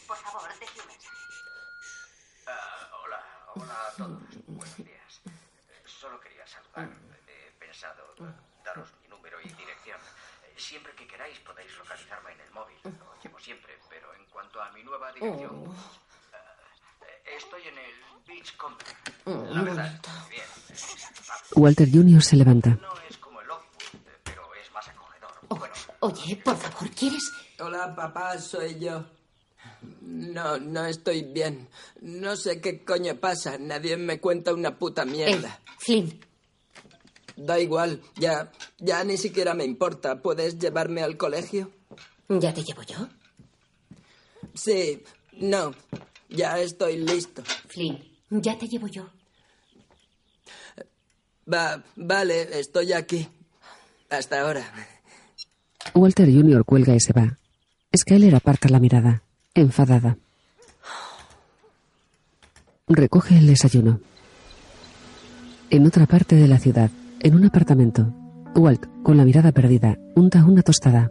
Por 0.09 0.17
favor, 0.17 0.43
deje 0.59 0.81
un 0.81 0.87
mensaje. 0.89 1.17
hola, 3.05 3.25
hola 3.55 3.75
a 3.75 3.97
todos. 3.97 4.23
Buenos 4.49 4.77
días. 4.77 5.23
Solo 5.85 6.19
quería 6.21 6.45
saludar. 6.47 6.91
He 7.29 7.53
pensado 7.65 8.03
daros 8.65 8.89
mi 9.03 9.09
número 9.09 9.41
y 9.41 9.49
dirección. 9.51 10.01
Siempre 10.57 10.93
que 10.95 11.07
queráis 11.07 11.39
podéis 11.41 11.77
localizarme 11.79 12.33
en 12.33 12.41
el 12.41 12.51
móvil. 12.51 12.77
Lo 12.83 13.23
llevo 13.23 13.39
siempre, 13.39 13.79
pero 13.89 14.13
en 14.15 14.25
cuanto 14.27 14.61
a 14.61 14.71
mi 14.73 14.83
nueva 14.83 15.13
dirección, 15.13 15.65
eh, 15.65 16.04
estoy 17.37 17.63
en 17.63 17.79
el 17.79 17.95
Beach 18.27 18.57
Company. 18.57 19.55
La 19.55 19.63
verdad, 19.63 20.01
bien. 20.31 20.43
Walter 21.57 21.89
Jr. 21.91 22.23
se 22.23 22.37
levanta. 22.37 22.71
No 22.71 22.93
es 23.09 23.17
como 23.19 23.41
el 23.41 23.51
Oakwood, 23.51 24.01
pero 24.23 24.43
es 24.63 24.73
más 24.73 24.89
acogedor. 24.89 25.31
Bueno, 25.49 25.75
Oye, 26.01 26.37
por 26.37 26.57
favor, 26.57 26.91
¿quieres? 26.91 27.31
Hola, 27.61 27.95
papá, 27.95 28.39
soy 28.39 28.79
yo. 28.79 29.05
No, 30.01 30.59
no 30.59 30.85
estoy 30.87 31.23
bien. 31.23 31.69
No 32.01 32.37
sé 32.37 32.61
qué 32.61 32.85
coño 32.85 33.17
pasa. 33.17 33.57
Nadie 33.59 33.97
me 33.97 34.21
cuenta 34.21 34.53
una 34.53 34.77
puta 34.79 35.05
mierda. 35.05 35.61
Flynn. 35.79 36.21
Da 37.37 37.59
igual, 37.59 38.01
ya, 38.17 38.53
ya 38.79 39.03
ni 39.05 39.17
siquiera 39.17 39.55
me 39.55 39.65
importa. 39.65 40.21
¿Puedes 40.23 40.59
llevarme 40.59 41.03
al 41.03 41.17
colegio? 41.17 41.71
¿Ya 42.29 42.55
te 42.55 42.63
llevo 42.63 42.83
yo? 42.83 43.09
Sí, 44.55 45.03
no, 45.33 45.75
ya 46.35 46.59
estoy 46.59 46.99
listo. 46.99 47.43
Flynn, 47.69 47.99
ya 48.31 48.59
te 48.59 48.67
llevo 48.67 48.87
yo. 48.89 49.07
Va, 51.53 51.83
vale, 51.97 52.59
estoy 52.59 52.93
aquí. 52.93 53.29
Hasta 54.11 54.41
ahora. 54.41 54.65
Walter 55.95 56.31
Jr. 56.31 56.65
cuelga 56.65 56.95
y 56.95 57.01
se 57.01 57.13
va. 57.13 57.39
Skyler 57.97 58.35
aparta 58.35 58.69
la 58.69 58.81
mirada, 58.81 59.23
enfadada. 59.55 60.17
Recoge 62.89 63.39
el 63.39 63.47
desayuno. 63.47 64.01
En 65.71 65.87
otra 65.87 66.07
parte 66.07 66.37
de 66.37 66.49
la 66.49 66.59
ciudad, 66.59 66.91
en 67.21 67.35
un 67.35 67.45
apartamento, 67.45 68.13
Walt, 68.55 68.87
con 69.03 69.17
la 69.17 69.25
mirada 69.25 69.53
perdida, 69.53 69.99
unta 70.15 70.45
una 70.45 70.63
tostada. 70.63 71.11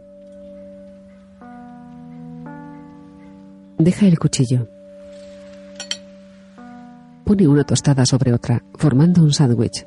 Deja 3.78 4.06
el 4.06 4.18
cuchillo. 4.18 4.68
Pone 7.24 7.48
una 7.48 7.64
tostada 7.64 8.04
sobre 8.04 8.34
otra, 8.34 8.62
formando 8.74 9.22
un 9.22 9.32
sándwich. 9.32 9.86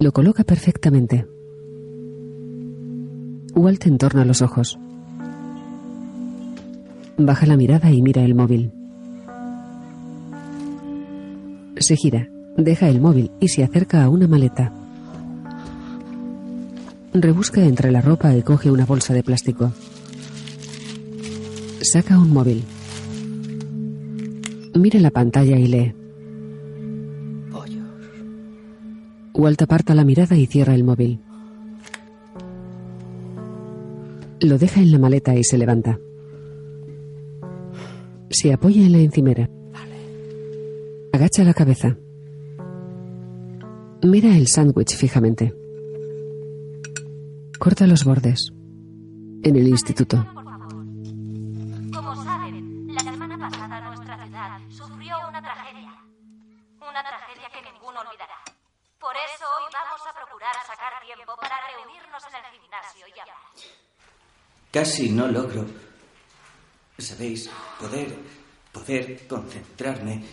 Lo 0.00 0.12
coloca 0.12 0.42
perfectamente. 0.42 1.26
Walt 3.54 3.86
entorna 3.86 4.24
los 4.24 4.42
ojos. 4.42 4.76
Baja 7.16 7.46
la 7.46 7.56
mirada 7.56 7.92
y 7.92 8.02
mira 8.02 8.22
el 8.22 8.34
móvil. 8.34 8.72
Se 11.78 11.96
gira, 11.96 12.28
deja 12.56 12.88
el 12.88 13.00
móvil 13.00 13.30
y 13.38 13.48
se 13.48 13.62
acerca 13.62 14.02
a 14.02 14.08
una 14.08 14.26
maleta. 14.26 14.72
Rebusca 17.14 17.62
entre 17.62 17.92
la 17.92 18.00
ropa 18.00 18.34
y 18.34 18.42
coge 18.42 18.70
una 18.70 18.84
bolsa 18.84 19.14
de 19.14 19.22
plástico. 19.22 19.72
Saca 21.82 22.18
un 22.18 22.32
móvil. 22.32 22.64
Mira 24.76 25.00
la 25.00 25.10
pantalla 25.10 25.58
y 25.58 25.66
lee. 25.66 25.94
Walt 29.32 29.62
aparta 29.62 29.94
la 29.94 30.04
mirada 30.04 30.36
y 30.36 30.46
cierra 30.46 30.74
el 30.74 30.84
móvil. 30.84 31.20
Lo 34.40 34.58
deja 34.58 34.80
en 34.80 34.92
la 34.92 34.98
maleta 34.98 35.34
y 35.34 35.44
se 35.44 35.56
levanta. 35.56 35.98
Se 38.28 38.52
apoya 38.52 38.84
en 38.84 38.92
la 38.92 38.98
encimera. 38.98 39.48
Agacha 41.12 41.42
la 41.42 41.54
cabeza. 41.54 41.96
Mira 44.02 44.36
el 44.36 44.46
sándwich 44.46 44.94
fijamente. 44.94 45.54
Corta 47.58 47.86
los 47.86 48.04
bordes. 48.04 48.52
En 49.42 49.56
el 49.56 49.68
instituto. 49.68 50.35
Casi 64.96 65.10
no 65.10 65.28
logro, 65.28 65.66
sabéis, 66.96 67.50
poder, 67.78 68.16
poder 68.72 69.26
concentrarme 69.28 70.24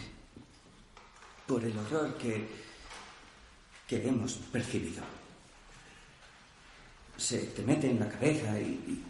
por 1.45 1.65
el 1.65 1.77
horror 1.77 2.13
que, 2.15 2.47
que 3.85 4.07
hemos 4.07 4.35
percibido. 4.53 5.03
Se 7.17 7.39
te 7.39 7.61
mete 7.63 7.89
en 7.91 7.99
la 7.99 8.07
cabeza 8.07 8.57
y, 8.57 8.63
y- 8.63 9.03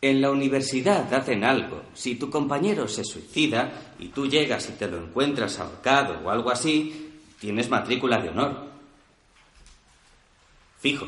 En 0.00 0.22
la 0.22 0.30
universidad 0.30 1.12
hacen 1.12 1.44
algo. 1.44 1.82
Si 1.92 2.14
tu 2.14 2.30
compañero 2.30 2.88
se 2.88 3.04
suicida 3.04 3.92
y 3.98 4.08
tú 4.08 4.26
llegas 4.26 4.66
y 4.70 4.72
te 4.72 4.88
lo 4.88 4.96
encuentras 4.96 5.58
ahorcado 5.58 6.20
o 6.24 6.30
algo 6.30 6.50
así, 6.50 7.20
tienes 7.38 7.68
matrícula 7.68 8.16
de 8.18 8.30
honor. 8.30 8.70
Fijo. 10.80 11.06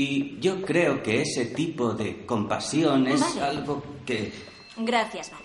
Y 0.00 0.38
yo 0.38 0.62
creo 0.62 1.02
que 1.02 1.22
ese 1.22 1.46
tipo 1.46 1.92
de 1.92 2.24
compasión 2.24 3.08
es 3.08 3.20
Vale. 3.20 3.42
algo 3.42 3.82
que... 4.06 4.32
Gracias, 4.76 5.32
vale. 5.32 5.44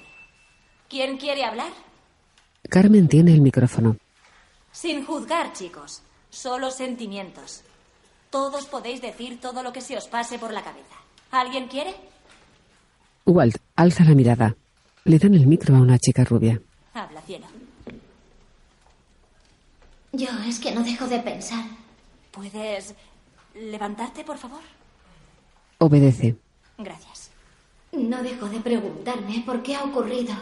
¿Quién 0.87 1.17
quiere 1.17 1.43
hablar? 1.43 1.71
Carmen 2.69 3.07
tiene 3.07 3.33
el 3.33 3.41
micrófono. 3.41 3.97
Sin 4.71 5.03
juzgar, 5.05 5.53
chicos. 5.53 6.03
Solo 6.29 6.69
sentimientos. 6.69 7.63
Todos 8.29 8.67
podéis 8.67 9.01
decir 9.01 9.41
todo 9.41 9.63
lo 9.63 9.73
que 9.73 9.81
se 9.81 9.97
os 9.97 10.07
pase 10.07 10.37
por 10.37 10.53
la 10.53 10.63
cabeza. 10.63 10.97
¿Alguien 11.31 11.67
quiere? 11.67 11.95
Walt 13.25 13.57
alza 13.75 14.03
la 14.03 14.13
mirada. 14.13 14.55
Le 15.05 15.17
dan 15.17 15.33
el 15.33 15.47
micro 15.47 15.75
a 15.75 15.79
una 15.81 15.97
chica 15.97 16.23
rubia. 16.23 16.61
Habla, 16.93 17.21
cielo. 17.23 17.47
Yo 20.11 20.27
es 20.47 20.59
que 20.59 20.71
no 20.75 20.83
dejo 20.83 21.07
de 21.07 21.19
pensar. 21.19 21.65
¿Puedes 22.31 22.93
levantarte, 23.55 24.23
por 24.23 24.37
favor? 24.37 24.61
Obedece. 25.79 26.35
Gracias. 26.77 27.29
No 27.91 28.23
dejo 28.23 28.47
de 28.47 28.59
preguntarme 28.59 29.43
por 29.45 29.61
qué 29.61 29.75
ha 29.75 29.83
ocurrido. 29.83 30.33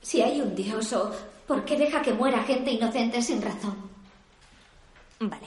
Si 0.00 0.20
hay 0.22 0.40
un 0.40 0.54
Dios 0.54 0.92
o 0.92 1.14
por 1.46 1.64
qué 1.64 1.76
deja 1.76 2.02
que 2.02 2.12
muera 2.12 2.42
gente 2.44 2.72
inocente 2.72 3.22
sin 3.22 3.42
razón. 3.42 3.76
Vale. 5.20 5.46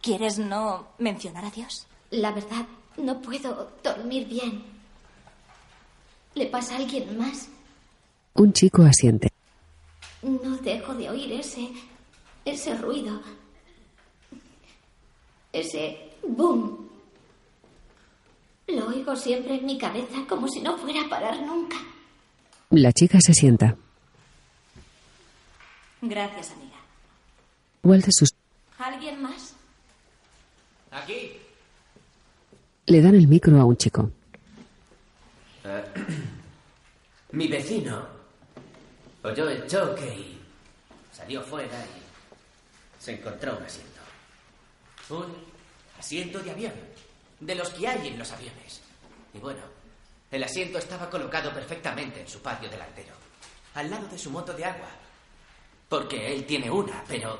¿Quieres 0.00 0.38
no 0.38 0.88
mencionar 0.98 1.44
a 1.44 1.50
Dios? 1.50 1.86
La 2.10 2.32
verdad, 2.32 2.66
no 2.96 3.20
puedo 3.20 3.72
dormir 3.84 4.26
bien. 4.26 4.64
¿Le 6.34 6.46
pasa 6.46 6.74
a 6.74 6.78
alguien 6.78 7.18
más? 7.18 7.48
Un 8.34 8.52
chico 8.52 8.82
asiente. 8.82 9.30
No 10.22 10.56
dejo 10.56 10.94
de 10.94 11.10
oír 11.10 11.32
ese. 11.32 11.68
ese 12.44 12.74
ruido. 12.76 13.20
Ese 15.52 16.12
boom. 16.22 16.88
Lo 18.68 18.86
oigo 18.88 19.16
siempre 19.16 19.56
en 19.56 19.66
mi 19.66 19.78
cabeza 19.78 20.24
como 20.28 20.48
si 20.48 20.60
no 20.60 20.78
fuera 20.78 21.04
a 21.04 21.08
parar 21.08 21.40
nunca. 21.42 21.76
La 22.70 22.92
chica 22.92 23.18
se 23.20 23.34
sienta. 23.34 23.76
Gracias, 26.02 26.52
amiga. 26.52 26.76
Walt 27.82 28.06
sus... 28.10 28.34
¿Alguien 28.78 29.20
más? 29.20 29.54
Aquí. 30.92 31.32
le 32.86 33.00
dan 33.00 33.14
el 33.14 33.28
micro 33.28 33.60
a 33.60 33.64
un 33.64 33.76
chico. 33.76 34.10
Eh, 35.64 35.84
mi 37.32 37.46
vecino 37.48 38.06
oyó 39.22 39.48
el 39.48 39.66
choque 39.66 40.06
y 40.06 40.38
salió 41.12 41.42
fuera 41.42 41.78
y 41.84 43.02
se 43.02 43.12
encontró 43.12 43.56
un 43.56 43.62
asiento. 43.62 43.89
Un 45.10 45.34
asiento 45.98 46.38
de 46.38 46.52
avión, 46.52 46.74
de 47.40 47.54
los 47.54 47.70
que 47.70 47.88
hay 47.88 48.08
en 48.08 48.18
los 48.18 48.30
aviones. 48.30 48.80
Y 49.34 49.38
bueno, 49.38 49.62
el 50.30 50.44
asiento 50.44 50.78
estaba 50.78 51.10
colocado 51.10 51.52
perfectamente 51.52 52.20
en 52.20 52.28
su 52.28 52.40
patio 52.40 52.70
delantero, 52.70 53.14
al 53.74 53.90
lado 53.90 54.06
de 54.06 54.18
su 54.18 54.30
moto 54.30 54.52
de 54.52 54.64
agua. 54.64 54.88
Porque 55.88 56.32
él 56.32 56.46
tiene 56.46 56.70
una, 56.70 57.02
pero 57.08 57.36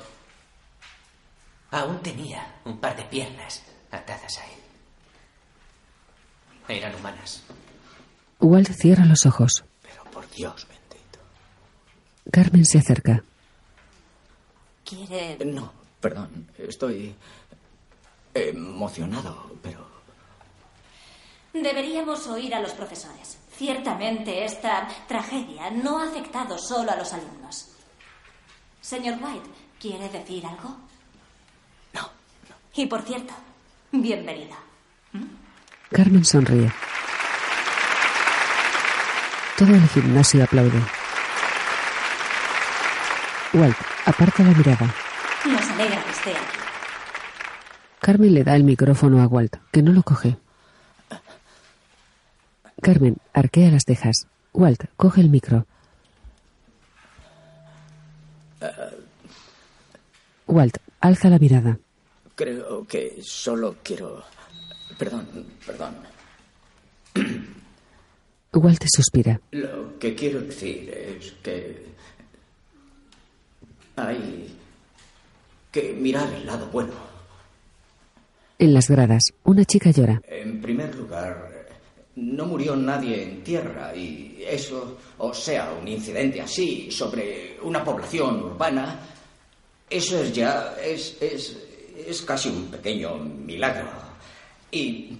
aún 1.71 2.01
tenía 2.01 2.59
un 2.65 2.77
par 2.79 2.97
de 2.97 3.03
piernas 3.05 3.63
atadas 3.89 4.37
a 4.39 4.45
él. 4.45 4.59
Eran 6.67 6.95
humanas. 6.95 7.43
Walt 8.39 8.69
cierra 8.71 9.05
los 9.05 9.25
ojos. 9.25 9.63
Por 10.11 10.29
Dios, 10.31 10.67
bendito. 10.67 11.19
Carmen 12.31 12.65
se 12.65 12.79
acerca. 12.79 13.23
¿Quiere...? 14.83 15.37
No, 15.45 15.71
perdón. 16.01 16.49
Estoy 16.57 17.15
emocionado, 18.33 19.55
pero... 19.61 19.85
Deberíamos 21.53 22.27
oír 22.27 22.55
a 22.55 22.59
los 22.59 22.71
profesores. 22.71 23.37
Ciertamente 23.55 24.45
esta 24.45 24.87
tragedia 25.07 25.69
no 25.69 25.99
ha 25.99 26.07
afectado 26.07 26.57
solo 26.57 26.91
a 26.91 26.95
los 26.95 27.13
alumnos. 27.13 27.67
Señor 28.81 29.17
White, 29.21 29.49
¿quiere 29.79 30.09
decir 30.09 30.45
algo? 30.45 30.77
No. 31.93 32.09
Y 32.73 32.85
por 32.87 33.01
cierto, 33.01 33.33
bienvenido. 33.91 34.55
Carmen 35.91 36.25
sonríe. 36.25 36.71
Todo 39.57 39.75
el 39.75 39.87
gimnasio 39.89 40.43
aplaude. 40.43 40.81
Walt 43.53 43.77
aparta 44.05 44.43
la 44.43 44.51
mirada. 44.51 44.95
Nos 45.45 45.69
alegra 45.69 46.03
que 46.03 46.11
esté 46.11 46.31
aquí. 46.31 46.60
Carmen 48.01 48.33
le 48.33 48.43
da 48.43 48.55
el 48.55 48.63
micrófono 48.63 49.21
a 49.21 49.27
Walt, 49.27 49.57
que 49.71 49.83
no 49.83 49.93
lo 49.93 50.01
coge. 50.01 50.35
Carmen 52.81 53.17
arquea 53.31 53.69
las 53.69 53.83
cejas. 53.85 54.27
Walt 54.53 54.85
coge 54.97 55.21
el 55.21 55.29
micro. 55.29 55.67
Walt 60.47 60.77
alza 60.99 61.29
la 61.29 61.37
mirada. 61.37 61.77
Creo 62.33 62.87
que 62.87 63.19
solo 63.21 63.77
quiero... 63.83 64.23
Perdón, 64.97 65.27
perdón. 65.63 65.95
Walt 68.51 68.83
suspira. 68.91 69.39
Lo 69.51 69.99
que 69.99 70.15
quiero 70.15 70.41
decir 70.41 70.89
es 70.89 71.33
que 71.43 71.85
hay 73.95 74.57
que 75.71 75.93
mirar 75.93 76.33
el 76.33 76.47
lado 76.47 76.65
bueno. 76.71 77.10
En 78.61 78.75
las 78.75 78.91
gradas, 78.91 79.33
una 79.45 79.65
chica 79.65 79.89
llora. 79.89 80.21
En 80.27 80.61
primer 80.61 80.93
lugar, 80.93 81.65
no 82.17 82.45
murió 82.45 82.75
nadie 82.75 83.23
en 83.23 83.43
tierra 83.43 83.95
y 83.95 84.45
eso, 84.47 84.99
o 85.17 85.33
sea, 85.33 85.73
un 85.81 85.87
incidente 85.87 86.39
así 86.41 86.91
sobre 86.91 87.57
una 87.63 87.83
población 87.83 88.43
urbana, 88.43 88.99
eso 89.89 90.21
es 90.21 90.31
ya, 90.31 90.75
es, 90.79 91.17
es, 91.19 91.57
es 92.05 92.21
casi 92.21 92.49
un 92.49 92.67
pequeño 92.67 93.15
milagro. 93.15 93.89
Y 94.69 95.17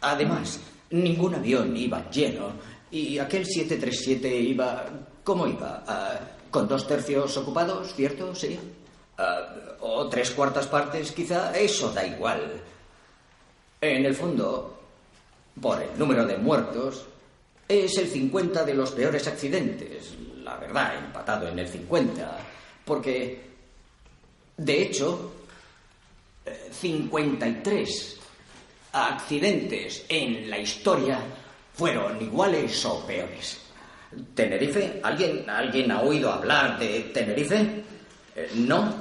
además, 0.00 0.58
ningún 0.90 1.36
avión 1.36 1.76
iba 1.76 2.10
lleno 2.10 2.50
y 2.90 3.16
aquel 3.16 3.46
737 3.46 4.40
iba, 4.40 4.86
¿cómo 5.22 5.46
iba? 5.46 5.84
Ah, 5.86 6.18
con 6.50 6.66
dos 6.66 6.84
tercios 6.88 7.36
ocupados, 7.36 7.94
¿cierto? 7.94 8.34
Sí. 8.34 8.58
Ah, 9.18 9.54
o 9.82 10.08
tres 10.08 10.32
cuartas 10.32 10.66
partes, 10.66 11.12
quizá. 11.12 11.56
Eso 11.56 11.92
da 11.92 12.04
igual. 12.04 12.71
En 13.82 14.06
el 14.06 14.14
fondo, 14.14 14.78
por 15.60 15.82
el 15.82 15.98
número 15.98 16.24
de 16.24 16.38
muertos, 16.38 17.04
es 17.66 17.98
el 17.98 18.06
50 18.06 18.64
de 18.64 18.74
los 18.74 18.92
peores 18.92 19.26
accidentes. 19.26 20.14
La 20.44 20.56
verdad, 20.56 21.04
empatado 21.04 21.48
en 21.48 21.58
el 21.58 21.66
50. 21.66 22.38
Porque, 22.84 23.40
de 24.56 24.82
hecho, 24.82 25.32
53 26.70 28.20
accidentes 28.92 30.04
en 30.08 30.48
la 30.48 30.58
historia 30.58 31.18
fueron 31.74 32.22
iguales 32.22 32.84
o 32.84 33.04
peores. 33.04 33.62
¿Tenerife? 34.32 35.00
¿Alguien, 35.02 35.50
¿Alguien 35.50 35.90
ha 35.90 36.02
oído 36.02 36.30
hablar 36.30 36.78
de 36.78 37.10
Tenerife? 37.12 37.82
Eh, 38.36 38.50
¿No? 38.54 38.94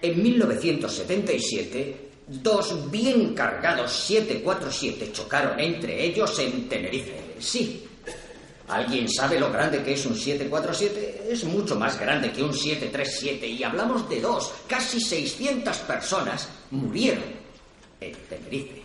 En 0.00 0.22
1977, 0.22 2.03
dos 2.26 2.90
bien 2.90 3.34
cargados 3.34 3.92
747 3.92 5.12
chocaron 5.12 5.58
entre 5.60 6.04
ellos 6.04 6.38
en 6.38 6.68
Tenerife. 6.68 7.34
Sí. 7.38 7.86
¿Alguien 8.68 9.06
sabe 9.10 9.38
lo 9.38 9.52
grande 9.52 9.82
que 9.82 9.92
es 9.92 10.06
un 10.06 10.16
747? 10.16 11.28
Es 11.30 11.44
mucho 11.44 11.76
más 11.76 12.00
grande 12.00 12.32
que 12.32 12.42
un 12.42 12.54
737 12.54 13.46
y 13.46 13.62
hablamos 13.62 14.08
de 14.08 14.20
dos, 14.22 14.52
casi 14.66 15.00
600 15.00 15.76
personas 15.78 16.48
murieron 16.70 17.24
en 18.00 18.14
Tenerife. 18.28 18.82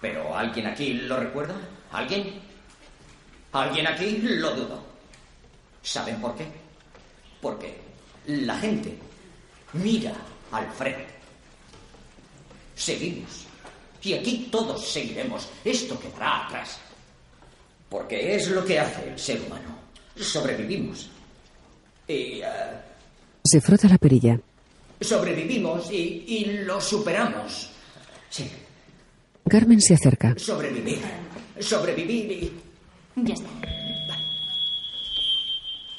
¿Pero 0.00 0.36
alguien 0.36 0.66
aquí 0.66 0.94
lo 0.94 1.18
recuerda? 1.18 1.54
¿Alguien? 1.92 2.40
¿Alguien 3.52 3.86
aquí? 3.86 4.18
Lo 4.22 4.54
dudo. 4.54 4.82
¿Saben 5.82 6.20
por 6.20 6.36
qué? 6.36 6.46
Porque 7.40 7.76
la 8.26 8.56
gente 8.58 8.96
mira 9.72 10.12
al 10.50 10.70
frente. 10.72 11.17
Seguimos. 12.78 13.44
Y 14.02 14.12
aquí 14.14 14.48
todos 14.50 14.86
seguiremos. 14.88 15.48
Esto 15.64 15.98
quedará 15.98 16.46
atrás. 16.46 16.78
Porque 17.90 18.34
es 18.36 18.48
lo 18.48 18.64
que 18.64 18.78
hace 18.78 19.10
el 19.10 19.18
ser 19.18 19.40
humano. 19.42 19.76
Sobrevivimos. 20.16 21.10
Y... 22.06 22.40
eh, 22.40 22.44
Se 23.44 23.60
frota 23.60 23.88
la 23.88 23.98
perilla. 23.98 24.38
sobrevivimos 25.00 25.90
y, 25.90 26.24
y 26.28 26.44
lo 26.64 26.80
superamos. 26.80 27.70
Sí, 28.30 28.48
Carmen 29.48 29.80
se 29.80 29.94
acerca. 29.94 30.34
sobrevivir. 30.38 31.00
Sobrevivir 31.58 32.30
y... 32.32 32.52
Ya 33.16 33.34
está. 33.34 33.48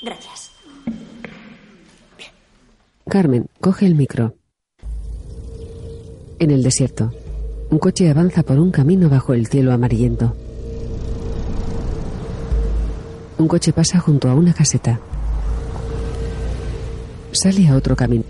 Gracias. 0.02 0.52
Carmen 3.10 3.48
coge 3.60 3.86
el 3.88 3.96
micro. 3.96 4.36
En 6.40 6.52
el 6.52 6.64
desierto, 6.64 7.12
un 7.70 7.80
coche 7.80 8.10
avanza 8.10 8.44
por 8.44 8.60
un 8.60 8.72
camino 8.72 9.10
bajo 9.10 9.34
el 9.34 9.48
cielo 9.48 9.74
amarillento. 9.74 10.34
Un 13.38 13.48
coche 13.50 13.74
pasa 13.74 14.00
junto 14.00 14.30
a 14.30 14.34
una 14.34 14.54
caseta. 14.54 15.02
Sale 17.34 17.68
a 17.68 17.76
otro 17.76 17.94
camino. 17.94 18.24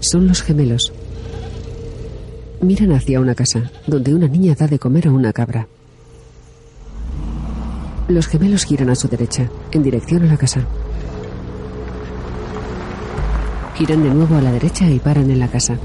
Son 0.00 0.26
los 0.26 0.40
gemelos. 0.40 0.90
Miran 2.62 2.92
hacia 2.92 3.20
una 3.20 3.34
casa, 3.34 3.70
donde 3.86 4.14
una 4.14 4.26
niña 4.26 4.54
da 4.54 4.66
de 4.66 4.78
comer 4.78 5.08
a 5.08 5.12
una 5.12 5.34
cabra. 5.34 5.68
Los 8.08 8.26
gemelos 8.26 8.64
giran 8.64 8.88
a 8.88 8.94
su 8.94 9.06
derecha, 9.06 9.50
en 9.70 9.82
dirección 9.82 10.22
a 10.22 10.26
la 10.26 10.38
casa. 10.38 10.66
Giran 13.74 14.02
de 14.02 14.08
nuevo 14.08 14.36
a 14.36 14.40
la 14.40 14.52
derecha 14.52 14.88
y 14.88 14.98
paran 14.98 15.30
en 15.30 15.38
la 15.38 15.48
casa. 15.48 15.78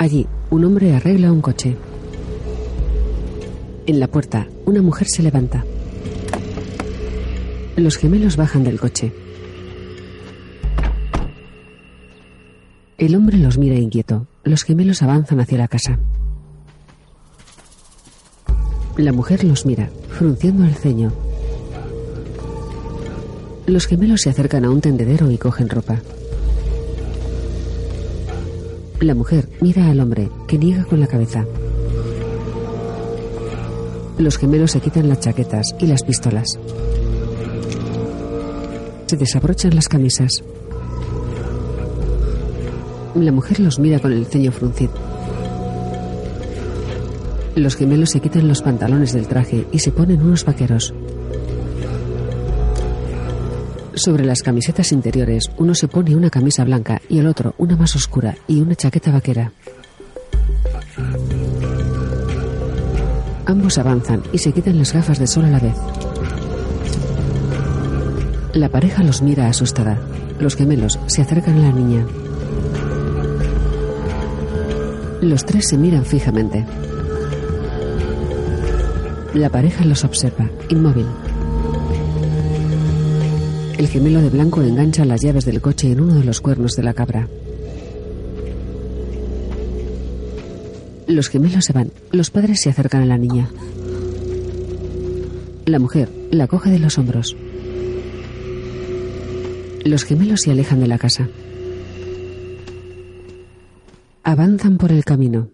Allí, 0.00 0.26
un 0.48 0.64
hombre 0.64 0.96
arregla 0.96 1.30
un 1.30 1.42
coche. 1.42 1.76
En 3.86 4.00
la 4.00 4.06
puerta, 4.06 4.48
una 4.64 4.80
mujer 4.80 5.06
se 5.06 5.22
levanta. 5.22 5.62
Los 7.76 7.98
gemelos 7.98 8.38
bajan 8.38 8.64
del 8.64 8.80
coche. 8.80 9.12
El 12.96 13.14
hombre 13.14 13.36
los 13.36 13.58
mira 13.58 13.74
inquieto. 13.74 14.26
Los 14.42 14.62
gemelos 14.62 15.02
avanzan 15.02 15.38
hacia 15.38 15.58
la 15.58 15.68
casa. 15.68 15.98
La 18.96 19.12
mujer 19.12 19.44
los 19.44 19.66
mira, 19.66 19.90
frunciendo 20.08 20.64
el 20.64 20.76
ceño. 20.76 21.12
Los 23.66 23.84
gemelos 23.84 24.22
se 24.22 24.30
acercan 24.30 24.64
a 24.64 24.70
un 24.70 24.80
tendedero 24.80 25.30
y 25.30 25.36
cogen 25.36 25.68
ropa. 25.68 26.00
La 29.00 29.14
mujer 29.14 29.48
mira 29.62 29.88
al 29.88 29.98
hombre, 29.98 30.28
que 30.46 30.58
niega 30.58 30.84
con 30.84 31.00
la 31.00 31.06
cabeza. 31.06 31.46
Los 34.18 34.36
gemelos 34.36 34.72
se 34.72 34.80
quitan 34.80 35.08
las 35.08 35.20
chaquetas 35.20 35.74
y 35.78 35.86
las 35.86 36.02
pistolas. 36.02 36.58
Se 39.06 39.16
desabrochan 39.16 39.74
las 39.74 39.88
camisas. 39.88 40.44
La 43.14 43.32
mujer 43.32 43.60
los 43.60 43.78
mira 43.78 44.00
con 44.00 44.12
el 44.12 44.26
ceño 44.26 44.52
fruncido. 44.52 44.92
Los 47.56 47.76
gemelos 47.76 48.10
se 48.10 48.20
quitan 48.20 48.48
los 48.48 48.60
pantalones 48.60 49.14
del 49.14 49.26
traje 49.26 49.66
y 49.72 49.78
se 49.78 49.92
ponen 49.92 50.20
unos 50.20 50.44
vaqueros. 50.44 50.92
Sobre 54.02 54.24
las 54.24 54.42
camisetas 54.42 54.92
interiores, 54.92 55.44
uno 55.58 55.74
se 55.74 55.86
pone 55.86 56.16
una 56.16 56.30
camisa 56.30 56.64
blanca 56.64 57.02
y 57.10 57.18
el 57.18 57.26
otro 57.26 57.54
una 57.58 57.76
más 57.76 57.94
oscura 57.96 58.34
y 58.48 58.62
una 58.62 58.74
chaqueta 58.74 59.10
vaquera. 59.10 59.52
Ambos 63.44 63.76
avanzan 63.76 64.22
y 64.32 64.38
se 64.38 64.52
quitan 64.52 64.78
las 64.78 64.94
gafas 64.94 65.18
de 65.18 65.26
sol 65.26 65.44
a 65.44 65.50
la 65.50 65.60
vez. 65.60 65.74
La 68.54 68.70
pareja 68.70 69.02
los 69.02 69.20
mira 69.20 69.48
asustada. 69.48 69.98
Los 70.38 70.56
gemelos 70.56 70.98
se 71.04 71.20
acercan 71.20 71.58
a 71.58 71.68
la 71.68 71.72
niña. 71.72 72.06
Los 75.20 75.44
tres 75.44 75.68
se 75.68 75.76
miran 75.76 76.06
fijamente. 76.06 76.64
La 79.34 79.50
pareja 79.50 79.84
los 79.84 80.04
observa, 80.04 80.48
inmóvil. 80.70 81.04
El 83.80 83.88
gemelo 83.88 84.20
de 84.20 84.28
blanco 84.28 84.60
engancha 84.60 85.06
las 85.06 85.22
llaves 85.22 85.46
del 85.46 85.62
coche 85.62 85.90
en 85.90 86.02
uno 86.02 86.12
de 86.16 86.22
los 86.22 86.42
cuernos 86.42 86.76
de 86.76 86.82
la 86.82 86.92
cabra. 86.92 87.26
Los 91.06 91.30
gemelos 91.30 91.64
se 91.64 91.72
van. 91.72 91.90
Los 92.12 92.30
padres 92.30 92.60
se 92.60 92.68
acercan 92.68 93.00
a 93.00 93.06
la 93.06 93.16
niña. 93.16 93.48
La 95.64 95.78
mujer 95.78 96.10
la 96.30 96.46
coge 96.46 96.68
de 96.68 96.78
los 96.78 96.98
hombros. 96.98 97.34
Los 99.82 100.04
gemelos 100.04 100.42
se 100.42 100.50
alejan 100.50 100.80
de 100.80 100.86
la 100.86 100.98
casa. 100.98 101.30
Avanzan 104.24 104.76
por 104.76 104.92
el 104.92 105.06
camino. 105.06 105.48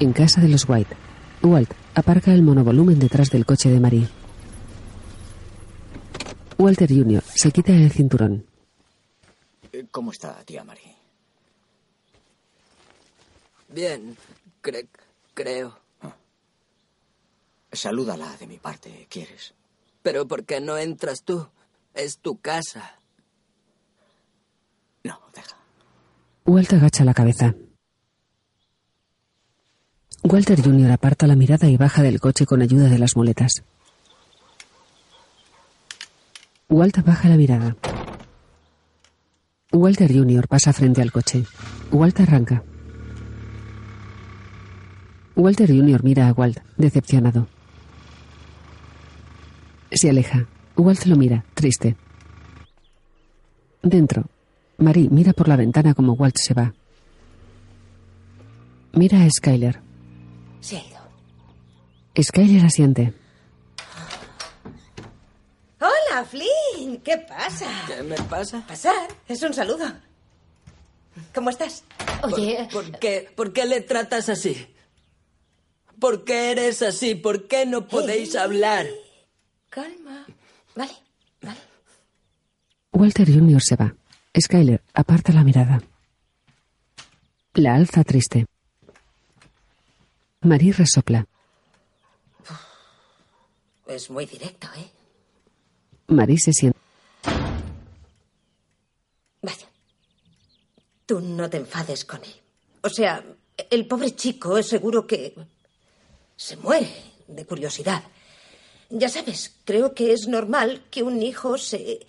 En 0.00 0.12
casa 0.12 0.42
de 0.42 0.50
los 0.50 0.68
White, 0.68 0.94
Walt 1.42 1.72
aparca 1.94 2.34
el 2.34 2.42
monovolumen 2.42 2.98
detrás 2.98 3.30
del 3.30 3.46
coche 3.46 3.70
de 3.70 3.80
Marie. 3.80 4.23
Walter 6.58 6.88
Jr. 6.88 7.22
se 7.22 7.50
quita 7.50 7.72
el 7.72 7.90
cinturón. 7.90 8.46
Eh, 9.72 9.86
¿Cómo 9.90 10.12
está, 10.12 10.42
tía 10.44 10.64
Marie? 10.64 10.94
Bien, 13.68 14.16
cre- 14.62 14.88
creo. 15.34 15.78
Salúdala 17.72 18.36
de 18.36 18.46
mi 18.46 18.58
parte, 18.58 19.06
¿quieres? 19.10 19.52
Pero 20.02 20.28
¿por 20.28 20.44
qué 20.44 20.60
no 20.60 20.78
entras 20.78 21.22
tú? 21.24 21.48
Es 21.92 22.18
tu 22.18 22.38
casa. 22.40 22.98
No, 25.02 25.18
deja. 25.34 25.56
Walt 26.46 26.72
agacha 26.72 27.04
la 27.04 27.14
cabeza. 27.14 27.54
Walter 30.22 30.62
Jr. 30.62 30.92
aparta 30.92 31.26
la 31.26 31.34
mirada 31.36 31.68
y 31.68 31.76
baja 31.76 32.02
del 32.02 32.20
coche 32.20 32.46
con 32.46 32.62
ayuda 32.62 32.88
de 32.88 32.98
las 32.98 33.16
muletas. 33.16 33.64
Walt 36.74 37.04
baja 37.04 37.28
la 37.28 37.36
mirada. 37.36 37.76
Walter 39.70 40.12
Jr. 40.12 40.48
pasa 40.48 40.72
frente 40.72 41.00
al 41.02 41.12
coche. 41.12 41.44
Walt 41.92 42.18
arranca. 42.18 42.64
Walter 45.36 45.68
Jr. 45.68 46.02
mira 46.02 46.26
a 46.26 46.32
Walt, 46.32 46.58
decepcionado. 46.76 47.46
Se 49.92 50.10
aleja. 50.10 50.48
Walt 50.76 51.06
lo 51.06 51.14
mira, 51.14 51.44
triste. 51.54 51.96
Dentro, 53.80 54.24
Marie 54.78 55.08
mira 55.10 55.32
por 55.32 55.46
la 55.46 55.54
ventana 55.54 55.94
como 55.94 56.14
Walt 56.14 56.38
se 56.38 56.54
va. 56.54 56.74
Mira 58.94 59.22
a 59.22 59.30
Skyler. 59.30 59.78
Se 60.58 60.78
ha 60.78 60.80
ido. 60.80 60.98
Skyler 62.20 62.66
asiente. 62.66 63.23
Hola, 66.14 66.24
Flynn. 66.26 67.00
¿Qué 67.00 67.18
pasa? 67.18 67.66
¿Qué 67.88 68.00
me 68.04 68.14
pasa? 68.14 68.64
Pasar. 68.68 69.08
Es 69.26 69.42
un 69.42 69.52
saludo. 69.52 69.84
¿Cómo 71.34 71.50
estás? 71.50 71.82
Oye. 72.22 72.68
¿Por, 72.70 72.88
por 72.88 72.98
qué, 73.00 73.32
¿Por 73.34 73.52
qué 73.52 73.64
le 73.66 73.80
tratas 73.80 74.28
así? 74.28 74.64
¿Por 75.98 76.24
qué 76.24 76.52
eres 76.52 76.82
así? 76.82 77.16
¿Por 77.16 77.48
qué 77.48 77.66
no 77.66 77.88
podéis 77.88 78.36
hablar? 78.36 78.86
Calma. 79.70 80.24
Vale, 80.76 80.92
vale. 81.42 81.58
Walter 82.92 83.26
Jr. 83.26 83.60
se 83.60 83.74
va. 83.74 83.92
Skyler 84.40 84.84
aparta 84.92 85.32
la 85.32 85.42
mirada. 85.42 85.82
La 87.54 87.74
alza 87.74 88.04
triste. 88.04 88.46
Marie 90.42 90.72
resopla. 90.72 91.26
Es 93.88 94.10
muy 94.10 94.26
directo, 94.26 94.68
¿eh? 94.76 95.03
Marie 96.08 96.38
se 96.38 96.52
sienta. 96.52 96.78
Vaya. 99.42 99.66
Tú 101.06 101.20
no 101.20 101.48
te 101.50 101.58
enfades 101.58 102.04
con 102.04 102.22
él. 102.22 102.34
O 102.82 102.88
sea, 102.88 103.24
el 103.70 103.86
pobre 103.86 104.14
chico 104.14 104.58
es 104.58 104.68
seguro 104.68 105.06
que 105.06 105.34
se 106.36 106.56
muere 106.56 106.90
de 107.28 107.46
curiosidad. 107.46 108.02
Ya 108.90 109.08
sabes, 109.08 109.54
creo 109.64 109.94
que 109.94 110.12
es 110.12 110.28
normal 110.28 110.84
que 110.90 111.02
un 111.02 111.22
hijo 111.22 111.58
se 111.58 112.06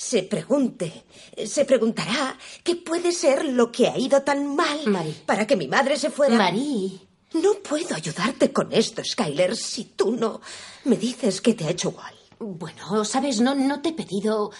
se 0.00 0.22
pregunte, 0.22 1.04
se 1.44 1.66
preguntará 1.66 2.38
qué 2.64 2.74
puede 2.74 3.12
ser 3.12 3.44
lo 3.44 3.70
que 3.70 3.86
ha 3.86 3.98
ido 3.98 4.22
tan 4.22 4.56
mal 4.56 4.80
para 5.26 5.46
que 5.46 5.56
mi 5.56 5.68
madre 5.68 5.98
se 5.98 6.08
fuera. 6.08 6.36
Marie. 6.36 6.98
No 7.34 7.52
puedo 7.62 7.94
ayudarte 7.94 8.50
con 8.50 8.72
esto, 8.72 9.04
Skyler, 9.04 9.54
si 9.54 9.84
tú 9.84 10.12
no 10.12 10.40
me 10.84 10.96
dices 10.96 11.42
que 11.42 11.52
te 11.52 11.66
ha 11.66 11.70
hecho 11.70 11.90
igual. 11.90 12.14
Bueno, 12.40 13.04
sabes, 13.04 13.40
no, 13.40 13.54
no 13.54 13.80
te 13.82 13.90
he 13.90 13.92
pedido 13.92 14.50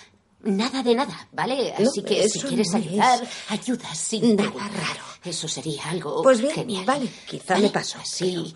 nada 0.43 0.83
de 0.83 0.95
nada, 0.95 1.29
¿vale? 1.33 1.75
No, 1.79 1.89
Así 1.89 2.03
que 2.03 2.29
si 2.29 2.41
quieres 2.41 2.71
no 2.73 2.79
es 2.79 2.87
ayudar, 2.87 3.29
ayudas 3.49 3.99
sin 3.99 4.37
nada 4.37 4.51
preguntar. 4.51 4.73
raro. 4.73 5.03
Eso 5.25 5.49
sería 5.49 5.85
algo 5.91 6.23
Pues 6.23 6.41
bien, 6.41 6.53
genial. 6.55 6.85
vale, 6.87 7.11
quizá 7.29 7.55
¿Vale? 7.55 7.67
me 7.67 7.73
paso. 7.73 7.99
Así 7.99 8.55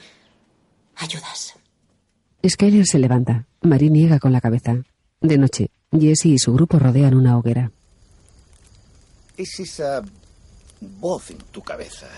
ayudas. 0.97 1.55
Skyler 2.47 2.87
se 2.87 2.99
levanta. 2.99 3.47
Marie 3.63 3.91
niega 3.91 4.19
con 4.19 4.33
la 4.33 4.41
cabeza. 4.41 4.77
De 5.21 5.39
noche, 5.39 5.71
Jesse 5.91 6.27
y 6.27 6.39
su 6.39 6.53
grupo 6.53 6.79
rodean 6.79 7.15
una 7.15 7.39
hoguera. 7.39 7.73
Es 9.37 9.59
esa 9.59 10.03
voz 10.81 11.31
en 11.31 11.39
tu 11.39 11.63
cabeza. 11.63 12.09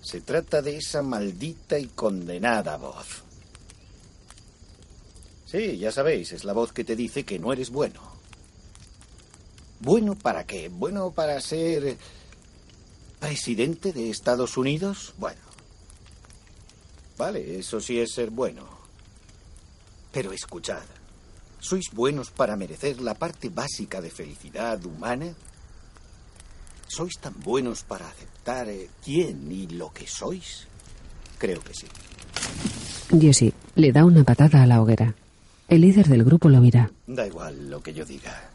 Se 0.00 0.20
trata 0.20 0.62
de 0.62 0.76
esa 0.78 1.02
maldita 1.02 1.78
y 1.78 1.86
condenada 1.88 2.76
voz. 2.76 3.24
Sí, 5.46 5.78
ya 5.78 5.92
sabéis, 5.92 6.32
es 6.32 6.44
la 6.44 6.52
voz 6.52 6.72
que 6.72 6.84
te 6.84 6.96
dice 6.96 7.24
que 7.24 7.38
no 7.38 7.52
eres 7.52 7.70
bueno. 7.70 8.00
¿Bueno 9.80 10.16
para 10.16 10.44
qué? 10.44 10.68
¿Bueno 10.68 11.12
para 11.12 11.40
ser 11.40 11.96
presidente 13.20 13.92
de 13.92 14.10
Estados 14.10 14.56
Unidos? 14.56 15.14
Bueno. 15.18 15.40
Vale, 17.16 17.58
eso 17.58 17.80
sí 17.80 17.98
es 17.98 18.12
ser 18.12 18.30
bueno. 18.30 18.64
Pero 20.12 20.32
escuchad, 20.32 20.82
¿sois 21.60 21.90
buenos 21.92 22.30
para 22.30 22.56
merecer 22.56 23.00
la 23.00 23.14
parte 23.14 23.48
básica 23.48 24.00
de 24.00 24.10
felicidad 24.10 24.84
humana? 24.84 25.32
¿Sois 26.88 27.18
tan 27.20 27.34
buenos 27.40 27.82
para 27.82 28.08
aceptar 28.08 28.68
eh, 28.68 28.88
quién 29.04 29.50
y 29.50 29.68
lo 29.68 29.92
que 29.92 30.06
sois? 30.06 30.66
Creo 31.38 31.60
que 31.60 31.74
sí. 31.74 31.86
Jesse 33.20 33.52
le 33.76 33.92
da 33.92 34.04
una 34.04 34.24
patada 34.24 34.62
a 34.62 34.66
la 34.66 34.80
hoguera. 34.82 35.14
El 35.68 35.80
líder 35.80 36.06
del 36.08 36.24
grupo 36.24 36.48
lo 36.48 36.60
mira. 36.60 36.90
Da 37.06 37.26
igual 37.26 37.68
lo 37.68 37.82
que 37.82 37.92
yo 37.92 38.04
diga. 38.04 38.50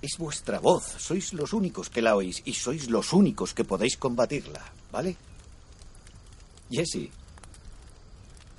Es 0.00 0.16
vuestra 0.16 0.60
voz. 0.60 0.84
Sois 0.98 1.32
los 1.34 1.52
únicos 1.52 1.90
que 1.90 2.02
la 2.02 2.14
oís 2.14 2.42
y 2.44 2.54
sois 2.54 2.88
los 2.88 3.12
únicos 3.12 3.52
que 3.52 3.64
podéis 3.64 3.96
combatirla, 3.96 4.62
¿vale? 4.92 5.16
Jesse, 6.70 7.10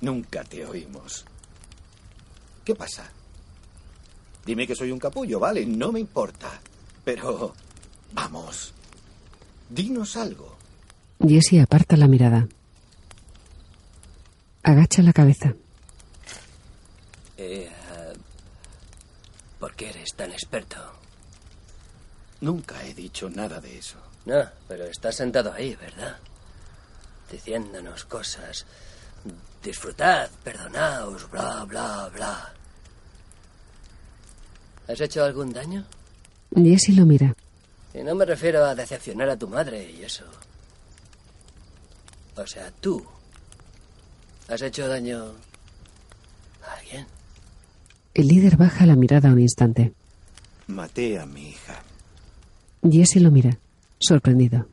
nunca 0.02 0.44
te 0.44 0.64
oímos. 0.66 1.24
¿Qué 2.64 2.74
pasa? 2.74 3.10
Dime 4.44 4.66
que 4.66 4.76
soy 4.76 4.92
un 4.92 4.98
capullo, 4.98 5.40
¿vale? 5.40 5.64
No 5.64 5.92
me 5.92 6.00
importa. 6.00 6.60
Pero... 7.04 7.54
Vamos. 8.12 8.74
Dinos 9.70 10.16
algo. 10.16 10.56
Jesse 11.26 11.60
aparta 11.62 11.96
la 11.96 12.06
mirada. 12.06 12.46
Agacha 14.62 15.02
la 15.02 15.12
cabeza. 15.14 15.54
Eh, 17.44 17.68
ah, 17.90 18.12
¿Por 19.58 19.74
qué 19.74 19.90
eres 19.90 20.14
tan 20.14 20.30
experto? 20.30 20.76
Nunca 22.40 22.84
he 22.84 22.94
dicho 22.94 23.28
nada 23.28 23.60
de 23.60 23.78
eso. 23.78 23.96
No, 24.26 24.48
pero 24.68 24.84
estás 24.84 25.16
sentado 25.16 25.52
ahí, 25.52 25.74
¿verdad? 25.74 26.18
Diciéndonos 27.30 28.04
cosas. 28.04 28.64
Disfrutad, 29.62 30.30
perdonaos, 30.44 31.28
bla, 31.30 31.64
bla, 31.64 32.08
bla. 32.14 32.52
¿Has 34.88 35.00
hecho 35.00 35.24
algún 35.24 35.52
daño? 35.52 35.84
Jesse 36.54 36.90
lo 36.90 37.06
mira. 37.06 37.34
Y 37.92 38.02
no 38.02 38.14
me 38.14 38.24
refiero 38.24 38.64
a 38.64 38.74
decepcionar 38.74 39.28
a 39.30 39.36
tu 39.36 39.48
madre 39.48 39.90
y 39.90 40.04
eso. 40.04 40.24
O 42.36 42.46
sea, 42.46 42.70
tú. 42.80 43.04
¿Has 44.48 44.62
hecho 44.62 44.86
daño 44.86 45.32
a 46.64 46.74
alguien? 46.74 47.06
El 48.14 48.28
líder 48.28 48.56
baja 48.56 48.84
la 48.84 48.94
mirada 48.94 49.32
un 49.32 49.40
instante. 49.40 49.94
Maté 50.66 51.18
a 51.18 51.24
mi 51.24 51.48
hija. 51.48 51.82
Jesse 52.82 53.16
lo 53.16 53.30
mira, 53.30 53.58
sorprendido. 53.98 54.66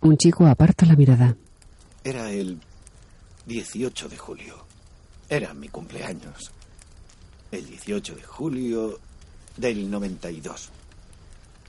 Un 0.00 0.16
chico 0.16 0.46
aparta 0.46 0.86
la 0.86 0.94
mirada. 0.94 1.36
Era 2.04 2.30
el 2.30 2.60
18 3.46 4.08
de 4.08 4.16
julio. 4.16 4.64
Era 5.28 5.54
mi 5.54 5.68
cumpleaños. 5.68 6.52
El 7.50 7.66
18 7.66 8.14
de 8.14 8.22
julio 8.22 9.00
del 9.56 9.90
92. 9.90 10.70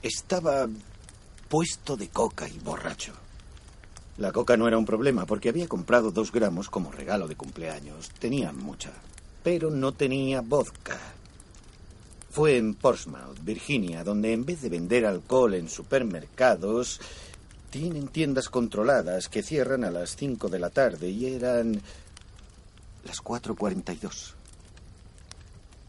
Estaba 0.02 0.68
puesto 1.48 1.96
de 1.96 2.08
coca 2.08 2.48
y 2.48 2.58
borracho. 2.60 3.14
La 4.18 4.30
coca 4.30 4.56
no 4.56 4.68
era 4.68 4.78
un 4.78 4.86
problema 4.86 5.26
porque 5.26 5.48
había 5.48 5.66
comprado 5.66 6.12
dos 6.12 6.30
gramos 6.30 6.70
como 6.70 6.92
regalo 6.92 7.26
de 7.26 7.34
cumpleaños. 7.34 8.10
Tenía 8.10 8.52
mucha. 8.52 8.92
Pero 9.42 9.70
no 9.70 9.92
tenía 9.92 10.40
vodka. 10.40 10.98
Fue 12.30 12.56
en 12.56 12.74
Portsmouth, 12.74 13.42
Virginia, 13.42 14.04
donde 14.04 14.32
en 14.32 14.44
vez 14.44 14.62
de 14.62 14.68
vender 14.68 15.04
alcohol 15.04 15.54
en 15.54 15.68
supermercados, 15.68 17.00
tienen 17.70 18.08
tiendas 18.08 18.48
controladas 18.48 19.28
que 19.28 19.42
cierran 19.42 19.84
a 19.84 19.90
las 19.90 20.16
5 20.16 20.48
de 20.48 20.58
la 20.58 20.70
tarde 20.70 21.08
y 21.08 21.26
eran 21.26 21.80
las 23.04 23.22
4.42. 23.22 24.34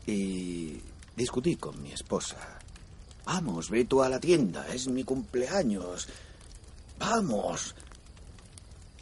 Y 0.08 0.80
discutí 1.16 1.56
con 1.58 1.82
mi 1.82 1.92
esposa. 1.92 2.38
Vamos, 3.26 3.70
ve 3.70 3.86
tú 3.86 4.02
a 4.02 4.10
la 4.10 4.20
tienda, 4.20 4.68
es 4.68 4.88
mi 4.88 5.04
cumpleaños. 5.04 6.08
Vamos. 6.98 7.76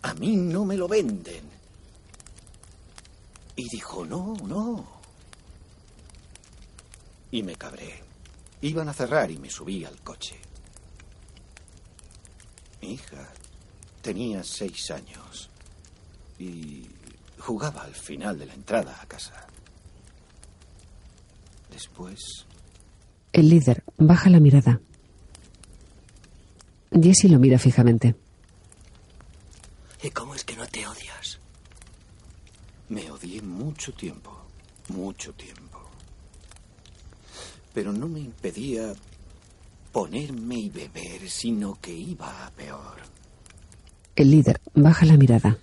A 0.02 0.14
mí 0.14 0.36
no 0.36 0.66
me 0.66 0.78
lo 0.78 0.88
venden. 0.88 1.49
Y 3.60 3.68
dijo, 3.68 4.06
no, 4.06 4.38
no. 4.46 4.88
Y 7.30 7.44
me 7.44 7.58
cabré. 7.58 8.02
Iban 8.62 8.88
a 8.88 8.94
cerrar 8.94 9.30
y 9.30 9.38
me 9.38 9.50
subí 9.50 9.84
al 9.84 10.00
coche. 10.00 10.40
Mi 12.82 12.94
hija 12.94 13.28
tenía 14.02 14.46
seis 14.46 14.90
años 14.92 15.50
y 16.40 16.88
jugaba 17.38 17.82
al 17.82 17.94
final 17.94 18.40
de 18.40 18.46
la 18.46 18.54
entrada 18.54 18.98
a 19.02 19.06
casa. 19.06 19.46
Después 21.70 22.46
El 23.34 23.50
líder 23.50 23.84
baja 23.98 24.30
la 24.30 24.40
mirada. 24.40 24.80
Jesse 26.94 27.26
lo 27.26 27.40
mira 27.40 27.60
fijamente. 27.60 28.16
¿Y 30.02 30.10
cómo 30.12 30.34
es 30.34 30.46
que 30.46 30.56
no 30.56 30.66
te 30.66 30.88
odias? 30.88 31.40
Me 32.90 33.10
odié 33.12 33.42
mucho 33.42 33.94
tiempo, 33.94 34.36
mucho 34.90 35.34
tiempo. 35.34 35.80
Pero 37.74 37.94
no 37.94 38.08
me 38.08 38.20
impedía 38.20 38.94
ponerme 39.92 40.56
y 40.56 40.70
beber, 40.70 41.30
sino 41.30 41.80
que 41.80 41.94
iba 41.94 42.46
a 42.46 42.52
peor. 42.52 42.98
El 44.16 44.32
líder 44.32 44.60
baja 44.74 45.06
la 45.06 45.18
mirada. 45.18 45.58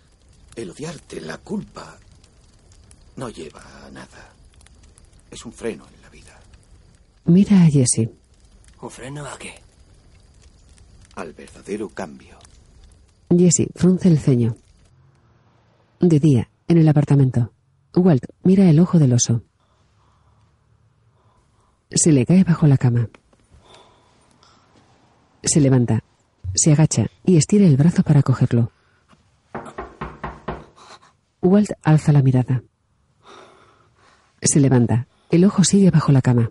El 0.54 0.70
odiarte, 0.70 1.20
la 1.20 1.38
culpa, 1.38 1.98
no 3.16 3.28
lleva 3.28 3.62
a 3.84 3.90
nada. 3.90 4.32
Es 5.30 5.44
un 5.44 5.52
freno 5.52 5.86
en 5.94 6.02
la 6.02 6.08
vida. 6.08 6.40
Mira 7.26 7.62
a 7.62 7.66
Jesse. 7.66 8.08
¿Un 8.80 8.90
freno 8.90 9.26
a 9.26 9.36
qué? 9.38 9.54
Al 11.16 11.32
verdadero 11.32 11.88
cambio. 11.88 12.38
Jesse 13.30 13.66
frunce 13.74 14.08
el 14.08 14.18
ceño. 14.18 14.56
De 16.00 16.20
día, 16.20 16.48
en 16.68 16.78
el 16.78 16.88
apartamento. 16.88 17.52
Walt 17.94 18.24
mira 18.42 18.68
el 18.68 18.78
ojo 18.80 18.98
del 18.98 19.12
oso. 19.12 19.42
Se 21.90 22.12
le 22.12 22.26
cae 22.26 22.44
bajo 22.44 22.66
la 22.66 22.76
cama. 22.76 23.08
Se 25.42 25.60
levanta, 25.60 26.02
se 26.54 26.72
agacha 26.72 27.06
y 27.24 27.36
estira 27.36 27.66
el 27.66 27.76
brazo 27.76 28.02
para 28.02 28.22
cogerlo. 28.22 28.72
Walt 31.40 31.70
alza 31.82 32.12
la 32.12 32.22
mirada. 32.22 32.62
Se 34.42 34.60
levanta. 34.60 35.06
El 35.30 35.44
ojo 35.44 35.64
sigue 35.64 35.90
bajo 35.90 36.12
la 36.12 36.22
cama. 36.22 36.50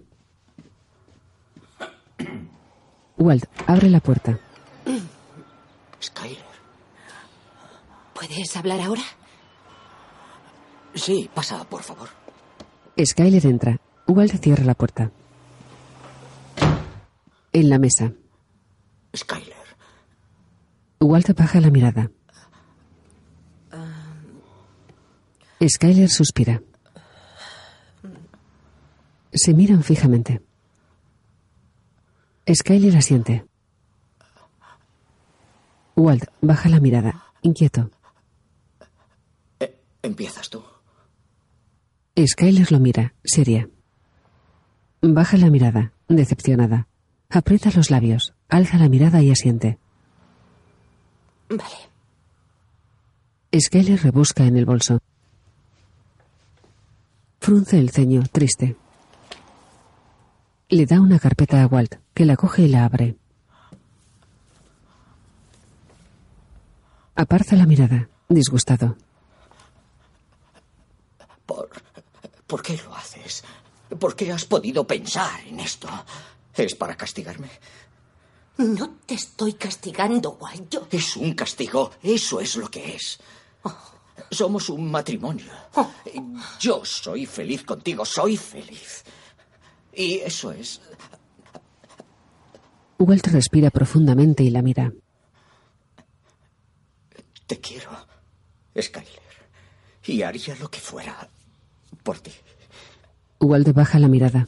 Walt 3.18 3.46
abre 3.68 3.90
la 3.90 4.00
puerta. 4.00 4.40
Skyler. 6.02 6.44
¿Puedes 8.14 8.56
hablar 8.56 8.82
ahora? 8.82 9.04
Sí, 10.96 11.30
pasa, 11.34 11.64
por 11.66 11.84
favor. 11.84 12.10
Skyler 13.04 13.46
entra. 13.46 13.78
Walt 14.08 14.42
cierra 14.42 14.64
la 14.64 14.76
puerta. 14.76 15.12
En 17.52 17.70
la 17.70 17.80
mesa. 17.80 18.14
Skyler. 19.16 19.56
Walt 21.00 21.36
baja 21.38 21.60
la 21.60 21.70
mirada. 21.70 22.12
Skyler 25.68 26.10
suspira. 26.10 26.62
Se 29.34 29.54
miran 29.54 29.84
fijamente. 29.84 30.42
Skyler 32.54 32.96
asiente. 32.98 33.46
Walt 35.96 36.26
baja 36.42 36.70
la 36.70 36.80
mirada, 36.80 37.24
inquieto. 37.42 37.90
Eh, 39.60 39.82
empiezas 40.04 40.50
tú. 40.50 40.64
Skyler 42.18 42.72
lo 42.72 42.80
mira, 42.80 43.14
seria. 43.24 43.68
Baja 45.02 45.38
la 45.38 45.50
mirada, 45.50 45.92
decepcionada. 46.08 46.88
Aprieta 47.30 47.70
los 47.76 47.92
labios, 47.92 48.34
alza 48.48 48.78
la 48.78 48.88
mirada 48.88 49.22
y 49.22 49.32
asiente. 49.32 49.78
Vale. 51.50 51.90
Skyler 53.60 54.02
rebusca 54.02 54.46
en 54.46 54.58
el 54.58 54.66
bolso. 54.66 55.00
Frunce 57.40 57.80
el 57.80 57.90
ceño, 57.90 58.24
triste. 58.32 58.76
Le 60.70 60.86
da 60.86 61.02
una 61.02 61.20
carpeta 61.20 61.62
a 61.62 61.68
Walt, 61.68 61.96
que 62.14 62.26
la 62.26 62.38
coge 62.38 62.64
y 62.64 62.68
la 62.70 62.86
abre. 62.86 63.18
Aparta 67.16 67.56
la 67.56 67.66
mirada, 67.66 68.10
disgustado. 68.30 68.98
¿Por, 71.46 71.70
¿Por 72.48 72.62
qué 72.62 72.78
lo 72.78 72.96
haces? 72.96 73.44
¿Por 74.00 74.16
qué 74.16 74.32
has 74.32 74.46
podido 74.46 74.86
pensar 74.86 75.42
en 75.48 75.60
esto? 75.60 75.88
¿Es 76.54 76.76
para 76.76 76.96
castigarme? 76.96 77.50
No 78.58 78.98
te 79.06 79.16
estoy 79.16 79.54
castigando, 79.54 80.38
Walt. 80.40 80.70
Yo... 80.70 80.88
Es 80.92 81.18
un 81.18 81.34
castigo. 81.34 81.92
Eso 82.02 82.40
es 82.40 82.56
lo 82.56 82.70
que 82.70 82.96
es. 82.96 83.20
Somos 84.32 84.70
un 84.70 84.90
matrimonio. 84.90 85.52
Yo 86.60 86.86
soy 86.86 87.26
feliz 87.26 87.64
contigo. 87.64 88.06
Soy 88.06 88.38
feliz. 88.38 89.04
Y 89.94 90.20
eso 90.20 90.52
es. 90.52 90.82
Walt 92.98 93.28
respira 93.28 93.70
profundamente 93.70 94.44
y 94.44 94.52
la 94.52 94.62
mira. 94.62 94.94
Te 97.46 97.60
quiero, 97.60 97.92
Skyler. 98.80 99.22
Y 100.06 100.22
haría 100.22 100.56
lo 100.56 100.70
que 100.70 100.80
fuera 100.80 101.30
por 102.06 102.20
ti. 102.20 102.32
Walt 103.42 103.74
baja 103.74 104.00
la 104.00 104.08
mirada. 104.08 104.48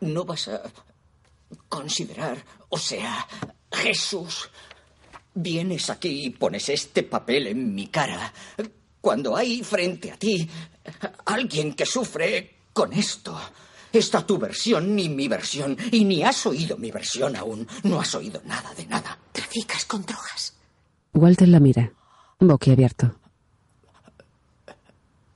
No 0.00 0.24
vas 0.24 0.48
a 0.48 0.62
considerar, 1.68 2.44
o 2.70 2.78
sea, 2.78 3.28
Jesús. 3.70 4.50
Vienes 5.34 5.88
aquí 5.88 6.26
y 6.26 6.30
pones 6.30 6.68
este 6.68 7.04
papel 7.04 7.46
en 7.46 7.74
mi 7.74 7.86
cara 7.86 8.32
cuando 9.00 9.34
hay 9.36 9.62
frente 9.62 10.10
a 10.10 10.16
ti 10.16 10.48
alguien 11.24 11.74
que 11.74 11.86
sufre 11.86 12.58
con 12.72 12.92
esto. 12.92 13.38
Está 13.92 14.26
tu 14.26 14.38
versión 14.38 14.96
ni 14.96 15.08
mi 15.08 15.28
versión. 15.28 15.76
Y 15.90 16.04
ni 16.04 16.22
has 16.22 16.46
oído 16.46 16.76
mi 16.78 16.90
versión 16.90 17.36
aún. 17.36 17.66
No 17.82 18.00
has 18.00 18.14
oído 18.14 18.40
nada 18.44 18.72
de 18.74 18.86
nada. 18.86 19.18
Traficas 19.32 19.84
con 19.84 20.04
drogas. 20.04 20.54
Walter 21.12 21.48
la 21.48 21.60
mira, 21.60 21.92
boquiabierto. 22.40 23.14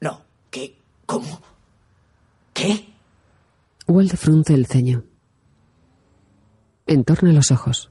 No, 0.00 0.22
¿qué? 0.50 0.78
¿Cómo? 1.06 1.40
¿Qué? 2.52 2.92
Walt 3.86 4.14
frunce 4.16 4.54
el 4.54 4.66
ceño. 4.66 5.04
Entorna 6.86 7.32
los 7.32 7.50
ojos. 7.50 7.90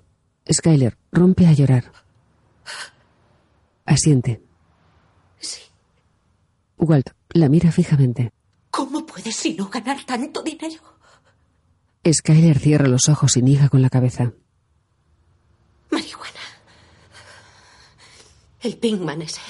Skyler 0.52 0.98
rompe 1.12 1.48
a 1.48 1.54
llorar. 1.54 1.92
Asiente. 3.86 4.42
Sí. 5.40 5.62
Walt 6.78 7.12
la 7.30 7.50
mira 7.50 7.72
fijamente. 7.72 8.32
¿Cómo 8.70 9.06
puedes 9.06 9.36
si 9.36 9.54
no 9.56 9.70
ganar 9.70 10.04
tanto 10.06 10.42
dinero? 10.42 10.82
Skyler 12.12 12.60
cierra 12.60 12.88
los 12.88 13.10
ojos 13.10 13.36
y 13.38 13.42
niega 13.42 13.70
con 13.70 13.82
la 13.82 13.90
cabeza. 13.90 14.34
Marihuana. 15.90 16.40
El 18.62 18.78
Pinkman 18.78 19.22
ese. 19.22 19.42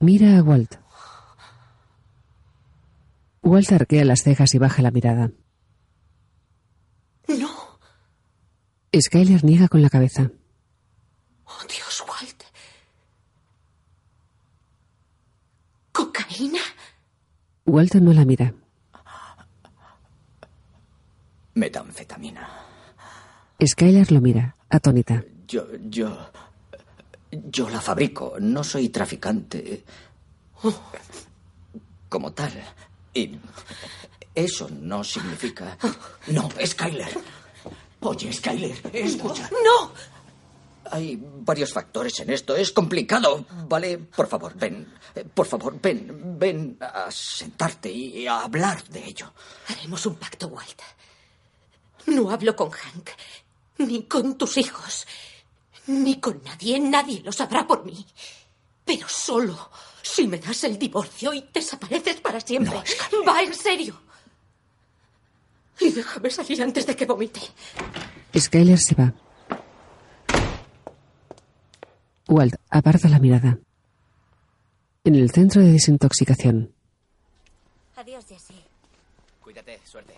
Mira 0.00 0.38
a 0.38 0.42
Walt. 0.42 0.83
Walt 3.44 3.70
arquea 3.72 4.04
las 4.04 4.22
cejas 4.22 4.54
y 4.54 4.58
baja 4.58 4.80
la 4.82 4.90
mirada. 4.90 5.30
No. 7.28 7.78
Skyler 8.98 9.44
niega 9.44 9.68
con 9.68 9.82
la 9.82 9.90
cabeza. 9.90 10.30
Oh, 11.44 11.60
Dios, 11.68 12.04
Walt. 12.08 12.42
¿Cocaína? 15.92 16.60
Walt 17.66 17.94
no 17.96 18.12
la 18.14 18.24
mira. 18.24 18.54
Metanfetamina. 21.54 22.48
Skyler 23.64 24.10
lo 24.10 24.20
mira, 24.20 24.56
atónita. 24.70 25.22
Yo, 25.46 25.66
yo. 25.90 26.30
Yo 27.30 27.68
la 27.68 27.80
fabrico. 27.80 28.36
No 28.40 28.64
soy 28.64 28.88
traficante. 28.88 29.84
Como 32.08 32.32
tal. 32.32 32.52
Y. 33.14 33.38
Eso 34.34 34.68
no 34.68 35.04
significa. 35.04 35.78
No, 36.26 36.48
Skyler. 36.64 37.18
Oye, 38.00 38.32
Skyler, 38.32 38.90
escucha. 38.92 39.48
¡No! 39.64 39.92
Hay 40.90 41.18
varios 41.20 41.72
factores 41.72 42.18
en 42.20 42.30
esto. 42.30 42.54
Es 42.56 42.72
complicado, 42.72 43.46
¿vale? 43.68 43.98
Por 43.98 44.26
favor, 44.26 44.54
ven. 44.54 44.92
Por 45.32 45.46
favor, 45.46 45.80
ven. 45.80 46.38
Ven 46.38 46.76
a 46.80 47.10
sentarte 47.10 47.90
y 47.90 48.26
a 48.26 48.40
hablar 48.40 48.84
de 48.88 49.04
ello. 49.06 49.32
Haremos 49.68 50.04
un 50.04 50.16
pacto, 50.16 50.48
Walt. 50.48 50.82
No 52.06 52.30
hablo 52.30 52.54
con 52.54 52.70
Hank, 52.70 53.10
ni 53.78 54.02
con 54.02 54.36
tus 54.36 54.58
hijos, 54.58 55.06
ni 55.86 56.20
con 56.20 56.42
nadie. 56.44 56.78
Nadie 56.78 57.22
lo 57.22 57.32
sabrá 57.32 57.66
por 57.66 57.84
mí. 57.84 58.04
Pero 58.84 59.08
solo 59.08 59.70
si 60.04 60.28
me 60.28 60.38
das 60.38 60.62
el 60.64 60.78
divorcio 60.78 61.32
y 61.32 61.44
desapareces 61.52 62.20
para 62.20 62.40
siempre. 62.40 62.76
Va 63.26 63.42
en 63.42 63.54
serio. 63.54 64.00
Y 65.80 65.90
déjame 65.90 66.30
salir 66.30 66.62
antes 66.62 66.86
de 66.86 66.94
que 66.94 67.06
vomite. 67.06 67.40
Skyler 68.38 68.78
se 68.78 68.94
va. 68.94 69.12
Walt 72.28 72.54
aparta 72.70 73.08
la 73.08 73.18
mirada. 73.18 73.58
En 75.04 75.14
el 75.14 75.30
centro 75.30 75.60
de 75.62 75.72
desintoxicación, 75.72 76.72
Adiós, 77.96 78.24
Jesse. 78.28 78.54
Cuídate, 79.42 79.80
suerte. 79.84 80.14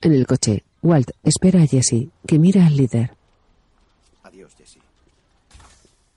en 0.00 0.12
el 0.12 0.26
coche, 0.26 0.64
Walt 0.82 1.10
espera 1.22 1.62
a 1.62 1.66
Jesse, 1.66 2.08
que 2.26 2.38
mira 2.38 2.66
al 2.66 2.76
líder. 2.76 3.16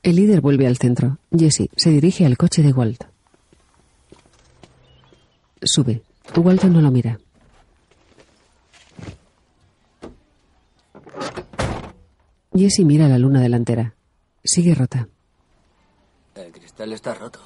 El 0.04 0.16
líder 0.16 0.42
vuelve 0.42 0.66
al 0.66 0.78
centro. 0.78 1.20
Jesse 1.32 1.70
se 1.76 1.92
dirige 1.92 2.26
al 2.26 2.38
coche 2.38 2.64
de 2.64 2.74
Walt. 2.74 3.04
Sube. 5.62 6.02
Walt 6.36 6.64
no 6.64 6.82
lo 6.82 6.90
mira. 6.90 7.20
Jesse 12.54 12.84
mira 12.84 13.08
la 13.08 13.20
luna 13.20 13.42
delantera. 13.42 13.94
Sigue 14.44 14.74
rota. 14.74 15.08
El 16.34 16.52
cristal 16.52 16.94
está 16.94 17.14
roto. 17.14 17.40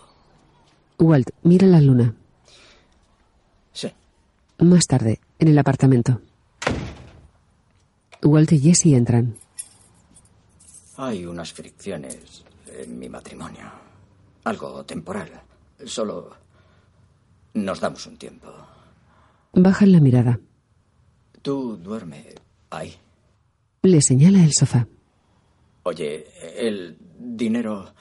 Walt 0.98 1.30
mira 1.44 1.68
la 1.68 1.82
luna. 1.82 2.16
Sí. 3.74 3.92
Más 4.60 4.86
tarde, 4.88 5.20
en 5.40 5.50
el 5.50 5.58
apartamento. 5.58 6.22
Walt 8.24 8.54
y 8.54 8.60
Jesse 8.60 8.94
entran. 8.94 9.36
Hay 10.98 11.26
unas 11.26 11.52
fricciones 11.54 12.44
en 12.68 12.98
mi 12.98 13.10
matrimonio. 13.10 13.70
Algo 14.46 14.84
temporal. 14.86 15.30
Solo 15.86 16.36
Nos 17.56 17.80
damos 17.80 18.06
un 18.08 18.18
tiempo. 18.18 18.48
Bajan 19.54 19.92
la 19.92 20.00
mirada. 20.00 20.40
Tú 21.42 21.78
duerme 21.78 22.36
ahí. 22.70 22.94
Le 23.84 24.02
señala 24.02 24.44
el 24.44 24.54
sofá. 24.54 24.88
Oye, 25.84 26.28
el 26.68 26.98
dinero... 27.18 27.94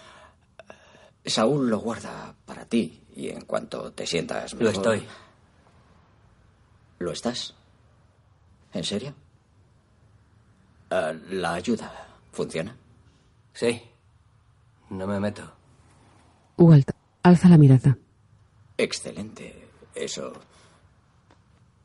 Saúl 1.27 1.71
lo 1.71 1.79
guarda 1.79 2.35
para 2.45 2.67
ti 2.67 3.03
y 3.17 3.29
en 3.31 3.43
cuanto 3.47 3.93
te 3.93 4.07
sientas 4.07 4.53
Lo 4.55 4.59
mejor- 4.61 4.75
estoy. 4.75 5.07
¿Lo 6.99 7.13
estás? 7.13 7.55
¿En 8.75 8.85
serio? 8.85 9.15
Ah, 10.91 11.15
¿La 11.31 11.55
ayuda 11.55 11.91
funciona? 12.33 12.77
Sí. 13.55 13.81
No 14.91 15.07
me 15.07 15.19
meto. 15.21 15.51
Walt 16.59 16.91
alza 17.23 17.49
la 17.49 17.57
mirada. 17.59 17.97
Excelente. 18.77 19.69
Eso... 19.95 20.33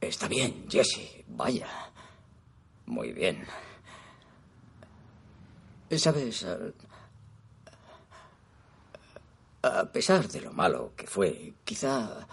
Está 0.01 0.27
bien, 0.27 0.65
Jesse. 0.69 1.23
Vaya. 1.27 1.67
Muy 2.85 3.11
bien. 3.11 3.45
Sabes, 5.97 6.45
a 9.61 9.85
pesar 9.85 10.27
de 10.27 10.41
lo 10.41 10.53
malo 10.53 10.93
que 10.95 11.05
fue, 11.05 11.53
quizá 11.63 12.27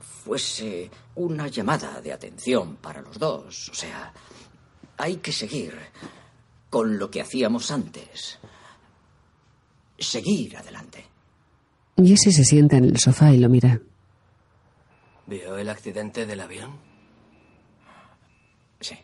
fuese 0.00 0.90
una 1.16 1.48
llamada 1.48 2.00
de 2.00 2.12
atención 2.12 2.76
para 2.76 3.02
los 3.02 3.18
dos. 3.18 3.68
O 3.70 3.74
sea, 3.74 4.12
hay 4.96 5.16
que 5.16 5.32
seguir 5.32 5.76
con 6.70 6.98
lo 6.98 7.10
que 7.10 7.20
hacíamos 7.20 7.70
antes. 7.70 8.38
Seguir 10.02 10.56
adelante. 10.56 11.04
Jesse 11.96 12.34
se 12.34 12.44
sienta 12.44 12.76
en 12.76 12.84
el 12.84 12.98
sofá 12.98 13.32
y 13.32 13.38
lo 13.38 13.48
mira. 13.48 13.80
¿Vio 15.26 15.56
el 15.56 15.68
accidente 15.68 16.26
del 16.26 16.40
avión? 16.40 16.72
Sí. 18.80 18.96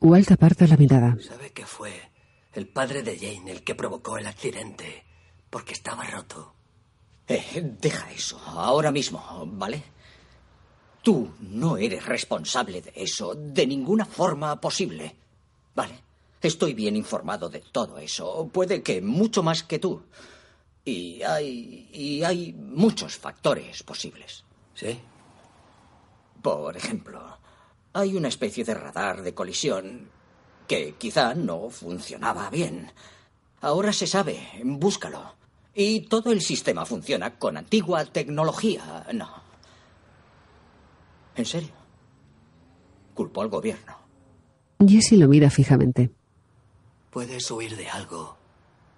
Walt 0.00 0.30
aparta 0.32 0.66
la 0.66 0.76
mirada. 0.76 1.16
¿Sabe 1.20 1.52
que 1.52 1.66
fue 1.66 1.92
el 2.54 2.66
padre 2.66 3.02
de 3.02 3.18
Jane 3.18 3.52
el 3.52 3.62
que 3.62 3.74
provocó 3.74 4.16
el 4.16 4.26
accidente? 4.26 5.04
Porque 5.50 5.74
estaba 5.74 6.04
roto. 6.04 6.54
Eh, 7.28 7.76
deja 7.78 8.10
eso 8.10 8.40
ahora 8.46 8.90
mismo, 8.90 9.44
¿vale? 9.46 9.82
Tú 11.02 11.34
no 11.40 11.76
eres 11.76 12.06
responsable 12.06 12.80
de 12.80 12.92
eso 12.96 13.34
de 13.34 13.66
ninguna 13.66 14.06
forma 14.06 14.58
posible. 14.60 15.14
Vale. 15.74 16.11
Estoy 16.42 16.74
bien 16.74 16.96
informado 16.96 17.48
de 17.48 17.60
todo 17.60 17.98
eso. 17.98 18.48
Puede 18.52 18.82
que 18.82 19.00
mucho 19.00 19.42
más 19.42 19.62
que 19.62 19.78
tú. 19.78 20.02
Y 20.84 21.22
hay. 21.22 21.88
y 21.92 22.24
hay 22.24 22.52
muchos 22.52 23.16
factores 23.16 23.82
posibles. 23.84 24.44
¿Sí? 24.74 24.98
Por 26.42 26.76
ejemplo, 26.76 27.38
hay 27.92 28.16
una 28.16 28.28
especie 28.28 28.64
de 28.64 28.74
radar 28.74 29.22
de 29.22 29.34
colisión 29.34 30.10
que 30.66 30.94
quizá 30.98 31.34
no 31.34 31.70
funcionaba 31.70 32.50
bien. 32.50 32.90
Ahora 33.60 33.92
se 33.92 34.08
sabe, 34.08 34.40
búscalo. 34.64 35.34
Y 35.74 36.00
todo 36.00 36.32
el 36.32 36.40
sistema 36.40 36.84
funciona 36.84 37.38
con 37.38 37.56
antigua 37.56 38.04
tecnología. 38.04 39.06
No. 39.14 39.30
¿En 41.36 41.46
serio? 41.46 41.70
Culpó 43.14 43.42
al 43.42 43.48
gobierno. 43.48 43.96
Jesse 44.84 45.12
lo 45.12 45.28
mira 45.28 45.48
fijamente. 45.48 46.10
Puedes 47.12 47.50
huir 47.50 47.76
de 47.76 47.90
algo 47.90 48.38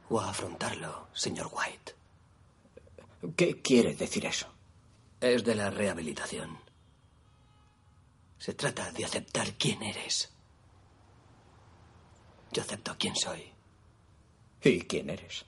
o 0.08 0.20
afrontarlo, 0.20 1.08
señor 1.12 1.50
White. 1.52 1.96
¿Qué 3.34 3.60
quiere 3.60 3.96
decir 3.96 4.24
eso? 4.24 4.46
Es 5.20 5.42
de 5.42 5.56
la 5.56 5.68
rehabilitación. 5.68 6.56
Se 8.38 8.54
trata 8.54 8.92
de 8.92 9.04
aceptar 9.04 9.54
quién 9.54 9.82
eres. 9.82 10.30
Yo 12.52 12.62
acepto 12.62 12.94
quién 12.96 13.16
soy. 13.16 13.52
¿Y 14.62 14.82
quién 14.82 15.10
eres? 15.10 15.44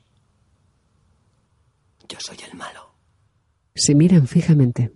Yo 2.08 2.18
soy 2.18 2.38
el 2.50 2.58
malo. 2.58 2.96
Se 3.76 3.94
miran 3.94 4.26
fijamente. 4.26 4.92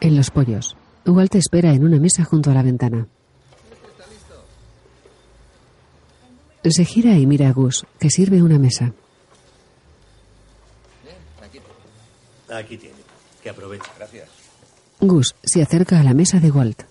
En 0.00 0.16
los 0.16 0.30
pollos, 0.30 0.76
Walt 1.04 1.34
espera 1.34 1.72
en 1.72 1.82
una 1.82 1.98
mesa 1.98 2.22
junto 2.24 2.52
a 2.52 2.54
la 2.54 2.62
ventana. 2.62 3.08
Se 6.68 6.84
gira 6.84 7.16
y 7.16 7.26
mira 7.26 7.48
a 7.48 7.52
Gus, 7.52 7.86
que 7.98 8.10
sirve 8.10 8.42
una 8.42 8.58
mesa. 8.58 8.92
Aquí 12.48 12.76
tiene. 12.76 12.96
Que 13.42 13.50
aproveche. 13.50 13.90
Gracias. 13.96 14.28
Gus 15.00 15.34
se 15.42 15.62
acerca 15.62 16.00
a 16.00 16.02
la 16.02 16.14
mesa 16.14 16.40
de 16.40 16.50
Walt. 16.50 16.82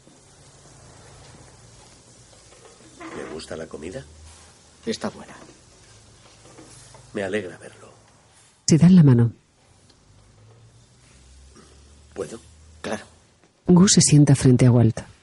¿Le 3.18 3.34
gusta 3.34 3.56
la 3.56 3.68
comida? 3.68 4.04
Está 4.86 5.10
buena. 5.10 5.34
Me 7.14 7.24
alegra 7.24 7.58
verlo. 7.58 7.92
Se 8.68 8.78
dan 8.78 8.96
la 8.96 9.04
mano. 9.04 9.32
¿Puedo? 12.14 12.40
Claro. 12.82 13.04
Gus 13.68 13.94
se 13.94 14.02
sienta 14.02 14.36
frente 14.36 14.66
a 14.68 14.72
Walt. 14.72 15.15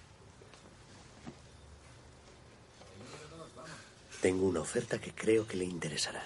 Tengo 4.22 4.46
una 4.46 4.60
oferta 4.60 4.98
que 4.98 5.10
creo 5.10 5.48
que 5.48 5.56
le 5.56 5.64
interesará. 5.64 6.22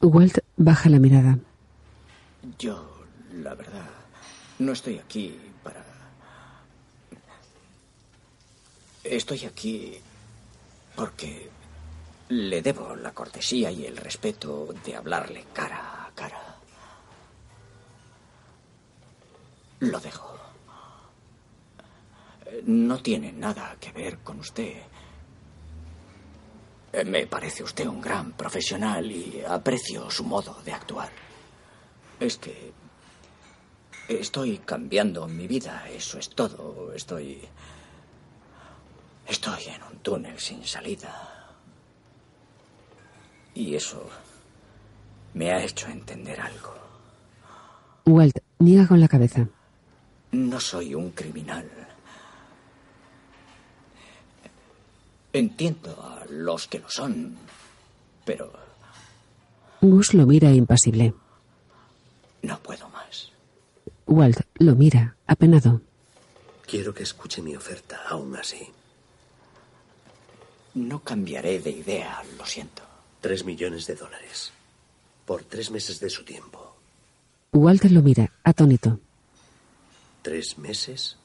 Walt 0.00 0.38
baja 0.56 0.88
la 0.88 1.00
mirada. 1.00 1.36
Yo, 2.60 3.02
la 3.32 3.56
verdad, 3.56 3.90
no 4.60 4.70
estoy 4.70 4.98
aquí 4.98 5.36
para... 5.64 5.84
Estoy 9.02 9.44
aquí 9.46 9.98
porque 10.94 11.50
le 12.28 12.62
debo 12.62 12.94
la 12.94 13.12
cortesía 13.12 13.72
y 13.72 13.84
el 13.84 13.96
respeto 13.96 14.72
de 14.84 14.94
hablarle 14.94 15.44
cara 15.52 16.06
a 16.06 16.12
cara. 16.14 16.56
Lo 19.80 19.98
dejo. 19.98 20.38
No 22.64 23.02
tiene 23.02 23.32
nada 23.32 23.76
que 23.80 23.90
ver 23.90 24.18
con 24.18 24.38
usted. 24.38 24.82
Eh, 26.92 27.04
Me 27.04 27.26
parece 27.26 27.62
usted 27.62 27.86
un 27.86 28.00
gran 28.00 28.32
profesional 28.32 29.10
y 29.10 29.42
aprecio 29.46 30.10
su 30.10 30.24
modo 30.24 30.56
de 30.64 30.72
actuar. 30.72 31.10
Es 32.20 32.36
que 32.38 32.72
estoy 34.08 34.58
cambiando 34.58 35.26
mi 35.28 35.46
vida, 35.46 35.88
eso 35.90 36.18
es 36.18 36.30
todo. 36.30 36.92
Estoy... 36.94 37.40
Estoy 39.28 39.64
en 39.64 39.82
un 39.82 39.98
túnel 39.98 40.38
sin 40.38 40.64
salida. 40.64 41.12
Y 43.54 43.74
eso 43.74 44.08
me 45.34 45.50
ha 45.52 45.62
hecho 45.64 45.88
entender 45.88 46.40
algo. 46.40 46.74
Walt 48.04 48.38
niega 48.60 48.86
con 48.86 49.00
la 49.00 49.08
cabeza. 49.08 49.48
No 50.30 50.60
soy 50.60 50.94
un 50.94 51.10
criminal. 51.10 51.68
Entiendo 55.36 55.90
a 56.02 56.24
los 56.30 56.66
que 56.66 56.78
lo 56.78 56.88
son, 56.88 57.36
pero 58.24 58.50
Gus 59.82 60.14
lo 60.14 60.26
mira 60.26 60.50
impasible. 60.50 61.12
no 62.42 62.58
puedo 62.60 62.88
más. 62.88 63.32
Walt 64.06 64.40
lo 64.54 64.74
mira, 64.74 65.16
apenado. 65.26 65.82
Quiero 66.66 66.94
que 66.94 67.02
escuche 67.02 67.42
mi 67.42 67.54
oferta, 67.54 68.00
aún 68.08 68.34
así. 68.34 68.66
No 70.72 71.00
cambiaré 71.00 71.60
de 71.60 71.70
idea, 71.70 72.22
lo 72.38 72.46
siento. 72.46 72.82
Tres 73.20 73.44
millones 73.44 73.86
de 73.86 73.94
dólares. 73.94 74.52
Por 75.26 75.42
tres 75.44 75.70
meses 75.70 76.00
de 76.00 76.08
su 76.08 76.24
tiempo. 76.24 76.76
Walt 77.52 77.84
lo 77.84 78.00
mira, 78.00 78.32
atónito. 78.42 79.00
Tres 80.22 80.56
meses 80.56 81.18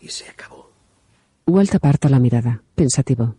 y 0.00 0.08
se 0.10 0.28
acabó. 0.28 0.70
Walt 1.46 1.74
aparta 1.74 2.08
la 2.08 2.20
mirada, 2.20 2.62
pensativo. 2.76 3.34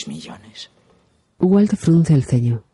¿Tres 0.00 0.08
millones? 0.08 0.70
Walt 1.38 1.76
frunce 1.76 2.14
el 2.14 2.24
ceño. 2.24 2.64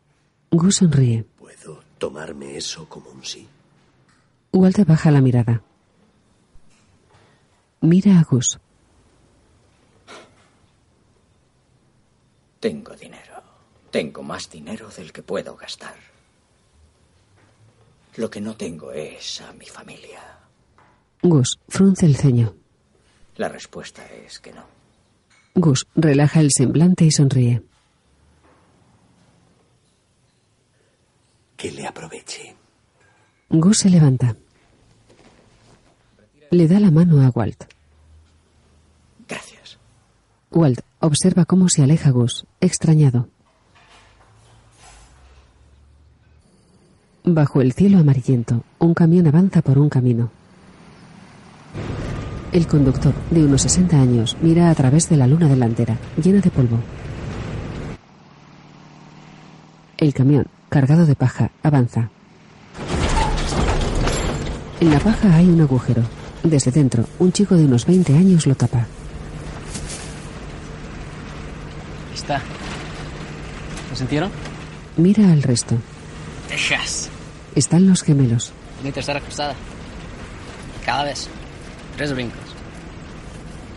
Gus 0.49 0.77
sonríe. 0.77 1.25
¿Puedo 1.37 1.81
tomarme 1.97 2.55
eso 2.55 2.87
como 2.87 3.09
un 3.09 3.25
sí? 3.25 3.45
Walt 4.53 4.79
baja 4.87 5.11
la 5.11 5.19
mirada. 5.19 5.61
Mira 7.81 8.17
a 8.17 8.23
Gus. 8.23 8.57
Tengo 12.61 12.95
dinero. 12.95 13.43
Tengo 13.91 14.23
más 14.23 14.49
dinero 14.49 14.87
del 14.87 15.11
que 15.11 15.21
puedo 15.21 15.57
gastar. 15.57 15.95
Lo 18.15 18.29
que 18.29 18.39
no 18.39 18.55
tengo 18.55 18.93
es 18.93 19.41
a 19.41 19.51
mi 19.51 19.65
familia. 19.65 20.21
Gus 21.23 21.59
frunce 21.67 22.05
el 22.05 22.15
ceño. 22.15 22.55
La 23.35 23.49
respuesta 23.49 24.05
es 24.05 24.39
que 24.39 24.53
no. 24.53 24.76
Gus 25.59 25.87
relaja 25.95 26.39
el 26.39 26.51
semblante 26.51 27.03
y 27.03 27.09
sonríe. 27.09 27.63
Que 31.55 31.71
le 31.71 31.87
aproveche. 31.87 32.55
Gus 33.49 33.79
se 33.79 33.89
levanta. 33.89 34.35
Le 36.51 36.67
da 36.67 36.79
la 36.79 36.91
mano 36.91 37.23
a 37.23 37.29
Walt. 37.29 37.63
Gracias. 39.27 39.79
Walt 40.51 40.81
observa 40.99 41.45
cómo 41.45 41.69
se 41.69 41.81
aleja 41.81 42.11
Gus, 42.11 42.45
extrañado. 42.61 43.27
Bajo 47.23 47.61
el 47.61 47.73
cielo 47.73 47.97
amarillento, 47.97 48.63
un 48.77 48.93
camión 48.93 49.25
avanza 49.25 49.63
por 49.63 49.79
un 49.79 49.89
camino. 49.89 50.29
El 52.51 52.65
conductor, 52.65 53.13
de 53.29 53.43
unos 53.43 53.61
60 53.63 53.99
años, 53.99 54.37
mira 54.41 54.69
a 54.69 54.75
través 54.75 55.09
de 55.09 55.17
la 55.17 55.27
luna 55.27 55.47
delantera, 55.47 55.97
llena 56.21 56.39
de 56.39 56.49
polvo. 56.49 56.79
El 59.97 60.13
camión, 60.13 60.45
cargado 60.69 61.05
de 61.05 61.15
paja, 61.15 61.51
avanza. 61.61 62.09
En 64.79 64.91
la 64.91 64.99
paja 64.99 65.35
hay 65.35 65.47
un 65.47 65.59
agujero. 65.59 66.03
Desde 66.43 66.71
dentro, 66.71 67.03
un 67.19 67.31
chico 67.33 67.55
de 67.55 67.65
unos 67.65 67.85
20 67.85 68.13
años 68.15 68.47
lo 68.47 68.55
tapa. 68.55 68.85
Está. 72.15 72.41
¿Lo 73.89 73.95
sintieron? 73.95 74.31
Mira 74.95 75.31
al 75.31 75.43
resto. 75.43 75.75
Texas. 76.47 77.09
Están 77.55 77.89
los 77.89 78.03
gemelos. 78.03 78.53
Mi 78.83 78.91
tercera 78.91 79.19
cruzada. 79.19 79.55
Cada 80.85 81.03
vez. 81.03 81.27
Tres 81.97 82.13
brincos. 82.13 82.39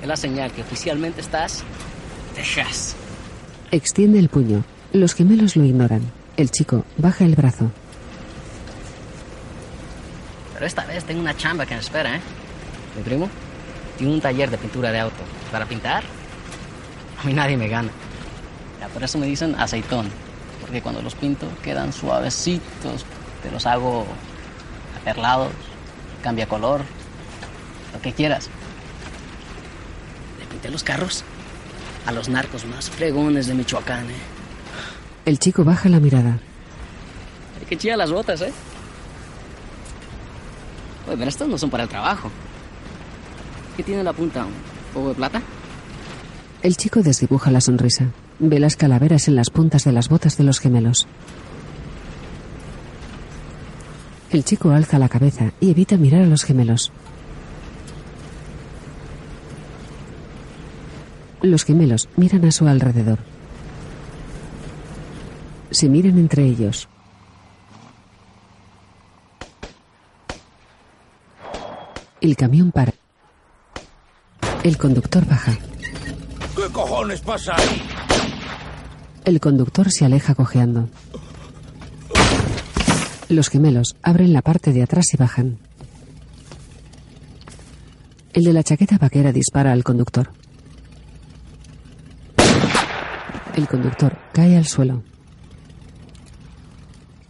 Es 0.02 0.06
la 0.06 0.16
señal 0.16 0.52
que 0.52 0.60
oficialmente 0.60 1.22
estás. 1.22 1.64
Texas. 2.34 2.94
Extiende 3.70 4.18
el 4.18 4.28
puño. 4.28 4.62
Los 4.92 5.14
gemelos 5.14 5.56
lo 5.56 5.64
ignoran. 5.64 6.02
El 6.36 6.50
chico 6.50 6.84
baja 6.98 7.24
el 7.24 7.34
brazo. 7.34 7.70
Pero 10.52 10.66
esta 10.66 10.84
vez 10.84 11.04
tengo 11.04 11.22
una 11.22 11.34
chamba 11.34 11.64
que 11.64 11.74
me 11.74 11.80
espera, 11.80 12.16
¿eh? 12.16 12.20
Mi 12.94 13.02
primo 13.02 13.30
tiene 13.96 14.12
un 14.12 14.20
taller 14.20 14.50
de 14.50 14.58
pintura 14.58 14.92
de 14.92 15.00
auto. 15.00 15.22
Para 15.50 15.64
pintar, 15.64 16.04
a 17.22 17.26
mí 17.26 17.32
nadie 17.32 17.56
me 17.56 17.68
gana. 17.68 17.90
Ya 18.80 18.88
por 18.88 19.02
eso 19.02 19.16
me 19.16 19.26
dicen 19.26 19.54
aceitón. 19.54 20.08
Porque 20.60 20.82
cuando 20.82 21.00
los 21.00 21.14
pinto 21.14 21.46
quedan 21.62 21.90
suavecitos. 21.94 23.06
Te 23.42 23.50
los 23.50 23.64
hago 23.64 24.04
aperlados, 25.00 25.52
cambia 26.22 26.46
color, 26.46 26.82
lo 27.92 28.00
que 28.00 28.12
quieras. 28.12 28.48
Le 30.38 30.46
pinté 30.46 30.70
los 30.70 30.82
carros 30.82 31.24
a 32.06 32.12
los 32.12 32.28
narcos 32.28 32.64
más 32.64 32.90
fregones 32.90 33.46
de 33.46 33.54
Michoacán, 33.54 34.10
¿eh? 34.10 34.14
El 35.26 35.38
chico 35.38 35.64
baja 35.64 35.88
la 35.88 36.00
mirada. 36.00 36.38
Ay, 37.58 37.66
qué 37.68 37.76
chida 37.76 37.96
las 37.96 38.10
botas, 38.10 38.40
¿eh? 38.42 38.52
Oye, 41.06 41.16
pero 41.16 41.28
estas 41.28 41.48
no 41.48 41.58
son 41.58 41.70
para 41.70 41.84
el 41.84 41.88
trabajo. 41.88 42.30
¿Qué 43.76 43.82
tiene 43.82 44.00
en 44.00 44.06
la 44.06 44.12
punta? 44.12 44.44
¿Un 44.44 44.52
poco 44.94 45.08
de 45.10 45.14
plata? 45.14 45.42
El 46.62 46.76
chico 46.76 47.02
desdibuja 47.02 47.50
la 47.50 47.60
sonrisa. 47.60 48.06
Ve 48.38 48.58
las 48.58 48.76
calaveras 48.76 49.28
en 49.28 49.36
las 49.36 49.50
puntas 49.50 49.84
de 49.84 49.92
las 49.92 50.08
botas 50.08 50.36
de 50.36 50.44
los 50.44 50.60
gemelos. 50.60 51.06
El 54.30 54.44
chico 54.44 54.70
alza 54.70 54.98
la 54.98 55.08
cabeza 55.08 55.52
y 55.60 55.70
evita 55.70 55.96
mirar 55.96 56.22
a 56.22 56.26
los 56.26 56.44
gemelos. 56.44 56.92
Los 61.42 61.64
gemelos 61.64 62.08
miran 62.16 62.44
a 62.44 62.50
su 62.50 62.66
alrededor. 62.68 63.18
Se 65.70 65.88
miran 65.88 66.18
entre 66.18 66.44
ellos. 66.44 66.88
El 72.20 72.36
camión 72.36 72.70
para. 72.72 72.92
El 74.62 74.76
conductor 74.76 75.24
baja. 75.26 75.56
¿Qué 76.54 76.70
cojones 76.72 77.20
pasa 77.22 77.56
ahí? 77.56 77.82
El 79.24 79.40
conductor 79.40 79.90
se 79.90 80.04
aleja 80.04 80.34
cojeando. 80.34 80.90
Los 83.30 83.48
gemelos 83.48 83.96
abren 84.02 84.34
la 84.34 84.42
parte 84.42 84.72
de 84.74 84.82
atrás 84.82 85.14
y 85.14 85.16
bajan. 85.16 85.58
El 88.34 88.44
de 88.44 88.52
la 88.52 88.62
chaqueta 88.62 88.98
vaquera 88.98 89.32
dispara 89.32 89.72
al 89.72 89.84
conductor. 89.84 90.39
El 93.60 93.68
conductor 93.68 94.16
cae 94.32 94.56
al 94.56 94.64
suelo. 94.64 95.02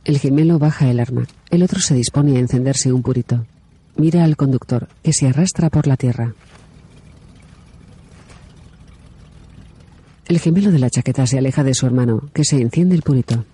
El 0.05 0.21
gemelo 0.21 0.61
baja 0.61 0.89
el 0.89 1.01
arma. 1.01 1.27
El 1.51 1.65
otro 1.65 1.81
se 1.81 1.93
dispone 1.93 2.37
a 2.37 2.39
encenderse 2.39 2.93
un 2.93 3.03
purito. 3.03 3.45
Mira 3.97 4.23
al 4.23 4.37
conductor, 4.37 4.87
que 5.03 5.13
se 5.13 5.27
arrastra 5.27 5.71
por 5.71 5.89
la 5.89 5.97
tierra. 5.97 6.37
El 10.29 10.39
gemelo 10.39 10.71
de 10.71 10.79
la 10.79 10.89
chaqueta 10.89 11.27
se 11.27 11.37
aleja 11.37 11.65
de 11.65 11.75
su 11.75 11.87
hermano, 11.87 12.31
que 12.33 12.45
se 12.45 12.61
enciende 12.61 12.95
el 12.95 13.03
purito. 13.03 13.45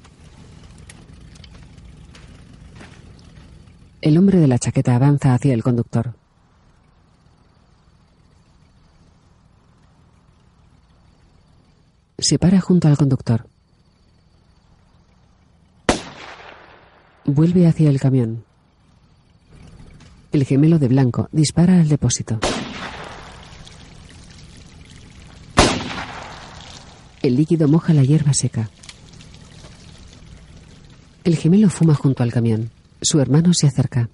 El 4.03 4.19
hombre 4.19 4.39
de 4.39 4.49
la 4.49 4.59
chaqueta 4.59 4.95
avanza 4.97 5.33
hacia 5.33 5.55
el 5.55 5.63
conductor. 5.63 6.13
Se 12.29 12.41
para 12.41 12.61
junto 12.61 12.89
al 12.89 12.97
conductor. 12.97 13.47
Vuelve 17.25 17.69
hacia 17.69 17.89
el 17.89 18.01
camión. 18.01 18.45
El 20.33 20.43
gemelo 20.43 20.81
de 20.81 20.89
blanco 20.89 21.29
dispara 21.31 21.81
al 21.81 21.89
depósito. 21.89 22.41
El 27.23 27.37
líquido 27.37 27.69
moja 27.69 27.95
la 27.95 28.03
hierba 28.03 28.35
seca. 28.35 28.71
El 31.23 31.37
gemelo 31.37 31.71
fuma 31.71 31.95
junto 31.95 32.25
al 32.25 32.33
camión. 32.33 32.73
Su 33.03 33.21
hermano 33.21 33.55
se 33.55 33.69
acerca. 33.69 34.09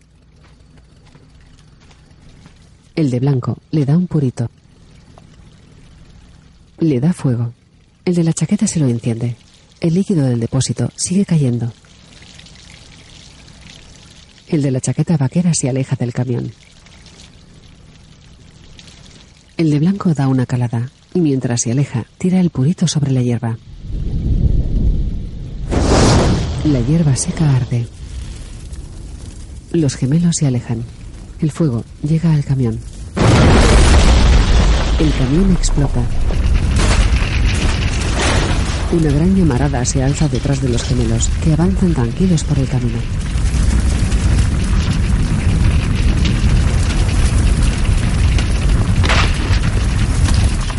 El 2.94 3.10
de 3.10 3.20
blanco 3.20 3.56
le 3.70 3.86
da 3.86 3.96
un 3.96 4.06
purito. 4.06 4.50
Le 6.78 7.00
da 7.00 7.14
fuego. 7.14 7.54
El 8.04 8.14
de 8.16 8.24
la 8.24 8.32
chaqueta 8.32 8.66
se 8.66 8.80
lo 8.80 8.88
enciende. 8.88 9.36
El 9.80 9.94
líquido 9.94 10.24
del 10.24 10.40
depósito 10.40 10.90
sigue 10.96 11.24
cayendo. 11.24 11.72
El 14.48 14.62
de 14.62 14.70
la 14.72 14.80
chaqueta 14.80 15.16
vaquera 15.16 15.54
se 15.54 15.68
aleja 15.68 15.94
del 15.94 16.12
camión. 16.12 16.52
El 19.56 19.70
de 19.70 19.78
blanco 19.78 20.14
da 20.14 20.26
una 20.26 20.46
calada 20.46 20.90
y 21.14 21.20
mientras 21.20 21.62
se 21.62 21.70
aleja 21.70 22.06
tira 22.18 22.40
el 22.40 22.50
purito 22.50 22.88
sobre 22.88 23.12
la 23.12 23.22
hierba. 23.22 23.56
La 26.64 26.80
hierba 26.80 27.14
seca 27.14 27.54
arde. 27.54 27.86
Los 29.72 29.94
gemelos 29.94 30.36
se 30.36 30.46
alejan. 30.46 30.84
El 31.40 31.52
fuego 31.52 31.84
llega 32.02 32.32
al 32.32 32.44
camión. 32.44 32.80
El 34.98 35.12
camión 35.12 35.52
explota. 35.52 36.02
Una 38.92 39.10
gran 39.10 39.34
llamarada 39.34 39.82
se 39.86 40.02
alza 40.02 40.28
detrás 40.28 40.60
de 40.60 40.68
los 40.68 40.82
gemelos, 40.82 41.30
que 41.42 41.54
avanzan 41.54 41.94
tranquilos 41.94 42.44
por 42.44 42.58
el 42.58 42.68
camino. 42.68 42.98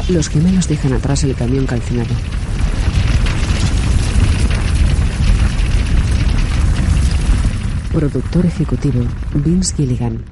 Los 0.10 0.30
gemelos 0.30 0.68
dejan 0.68 0.94
atrás 0.94 1.24
el 1.24 1.34
camión 1.34 1.66
calcinado. 1.66 2.14
Productor 7.92 8.46
ejecutivo 8.46 9.06
Vince 9.34 9.76
Gilligan. 9.76 10.24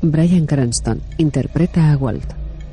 Brian 0.00 0.46
Cranston 0.46 1.02
interpreta 1.18 1.92
a 1.92 1.96
Walt, 1.96 2.32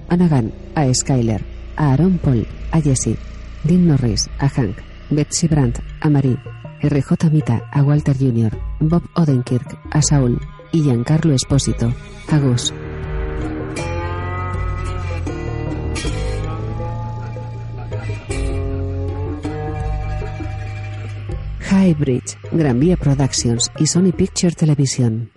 a 0.10 0.18
Nagan 0.18 0.52
a 0.76 0.94
Skyler, 0.94 1.59
a 1.80 1.94
Aaron 1.94 2.20
Paul 2.20 2.46
a 2.72 2.82
Jesse, 2.82 3.18
Dean 3.64 3.88
Norris 3.88 4.30
a 4.38 4.48
Hank, 4.48 4.78
Betsy 5.10 5.48
Brandt 5.48 5.80
a 6.02 6.10
Marie, 6.10 6.38
RJ 6.82 7.32
Mita 7.32 7.64
a 7.72 7.82
Walter 7.82 8.16
Jr., 8.16 8.56
Bob 8.82 9.04
Odenkirk 9.16 9.80
a 9.90 10.02
Saul 10.02 10.38
y 10.72 10.84
Giancarlo 10.84 11.34
Espósito 11.34 11.92
a 12.28 12.38
Gus. 12.38 12.74
High 21.62 21.94
Bridge, 21.94 22.38
Gran 22.52 22.80
Vía 22.80 22.98
Productions 22.98 23.72
y 23.80 23.88
Sony 23.88 24.12
Picture 24.12 24.52
Television. 24.52 25.30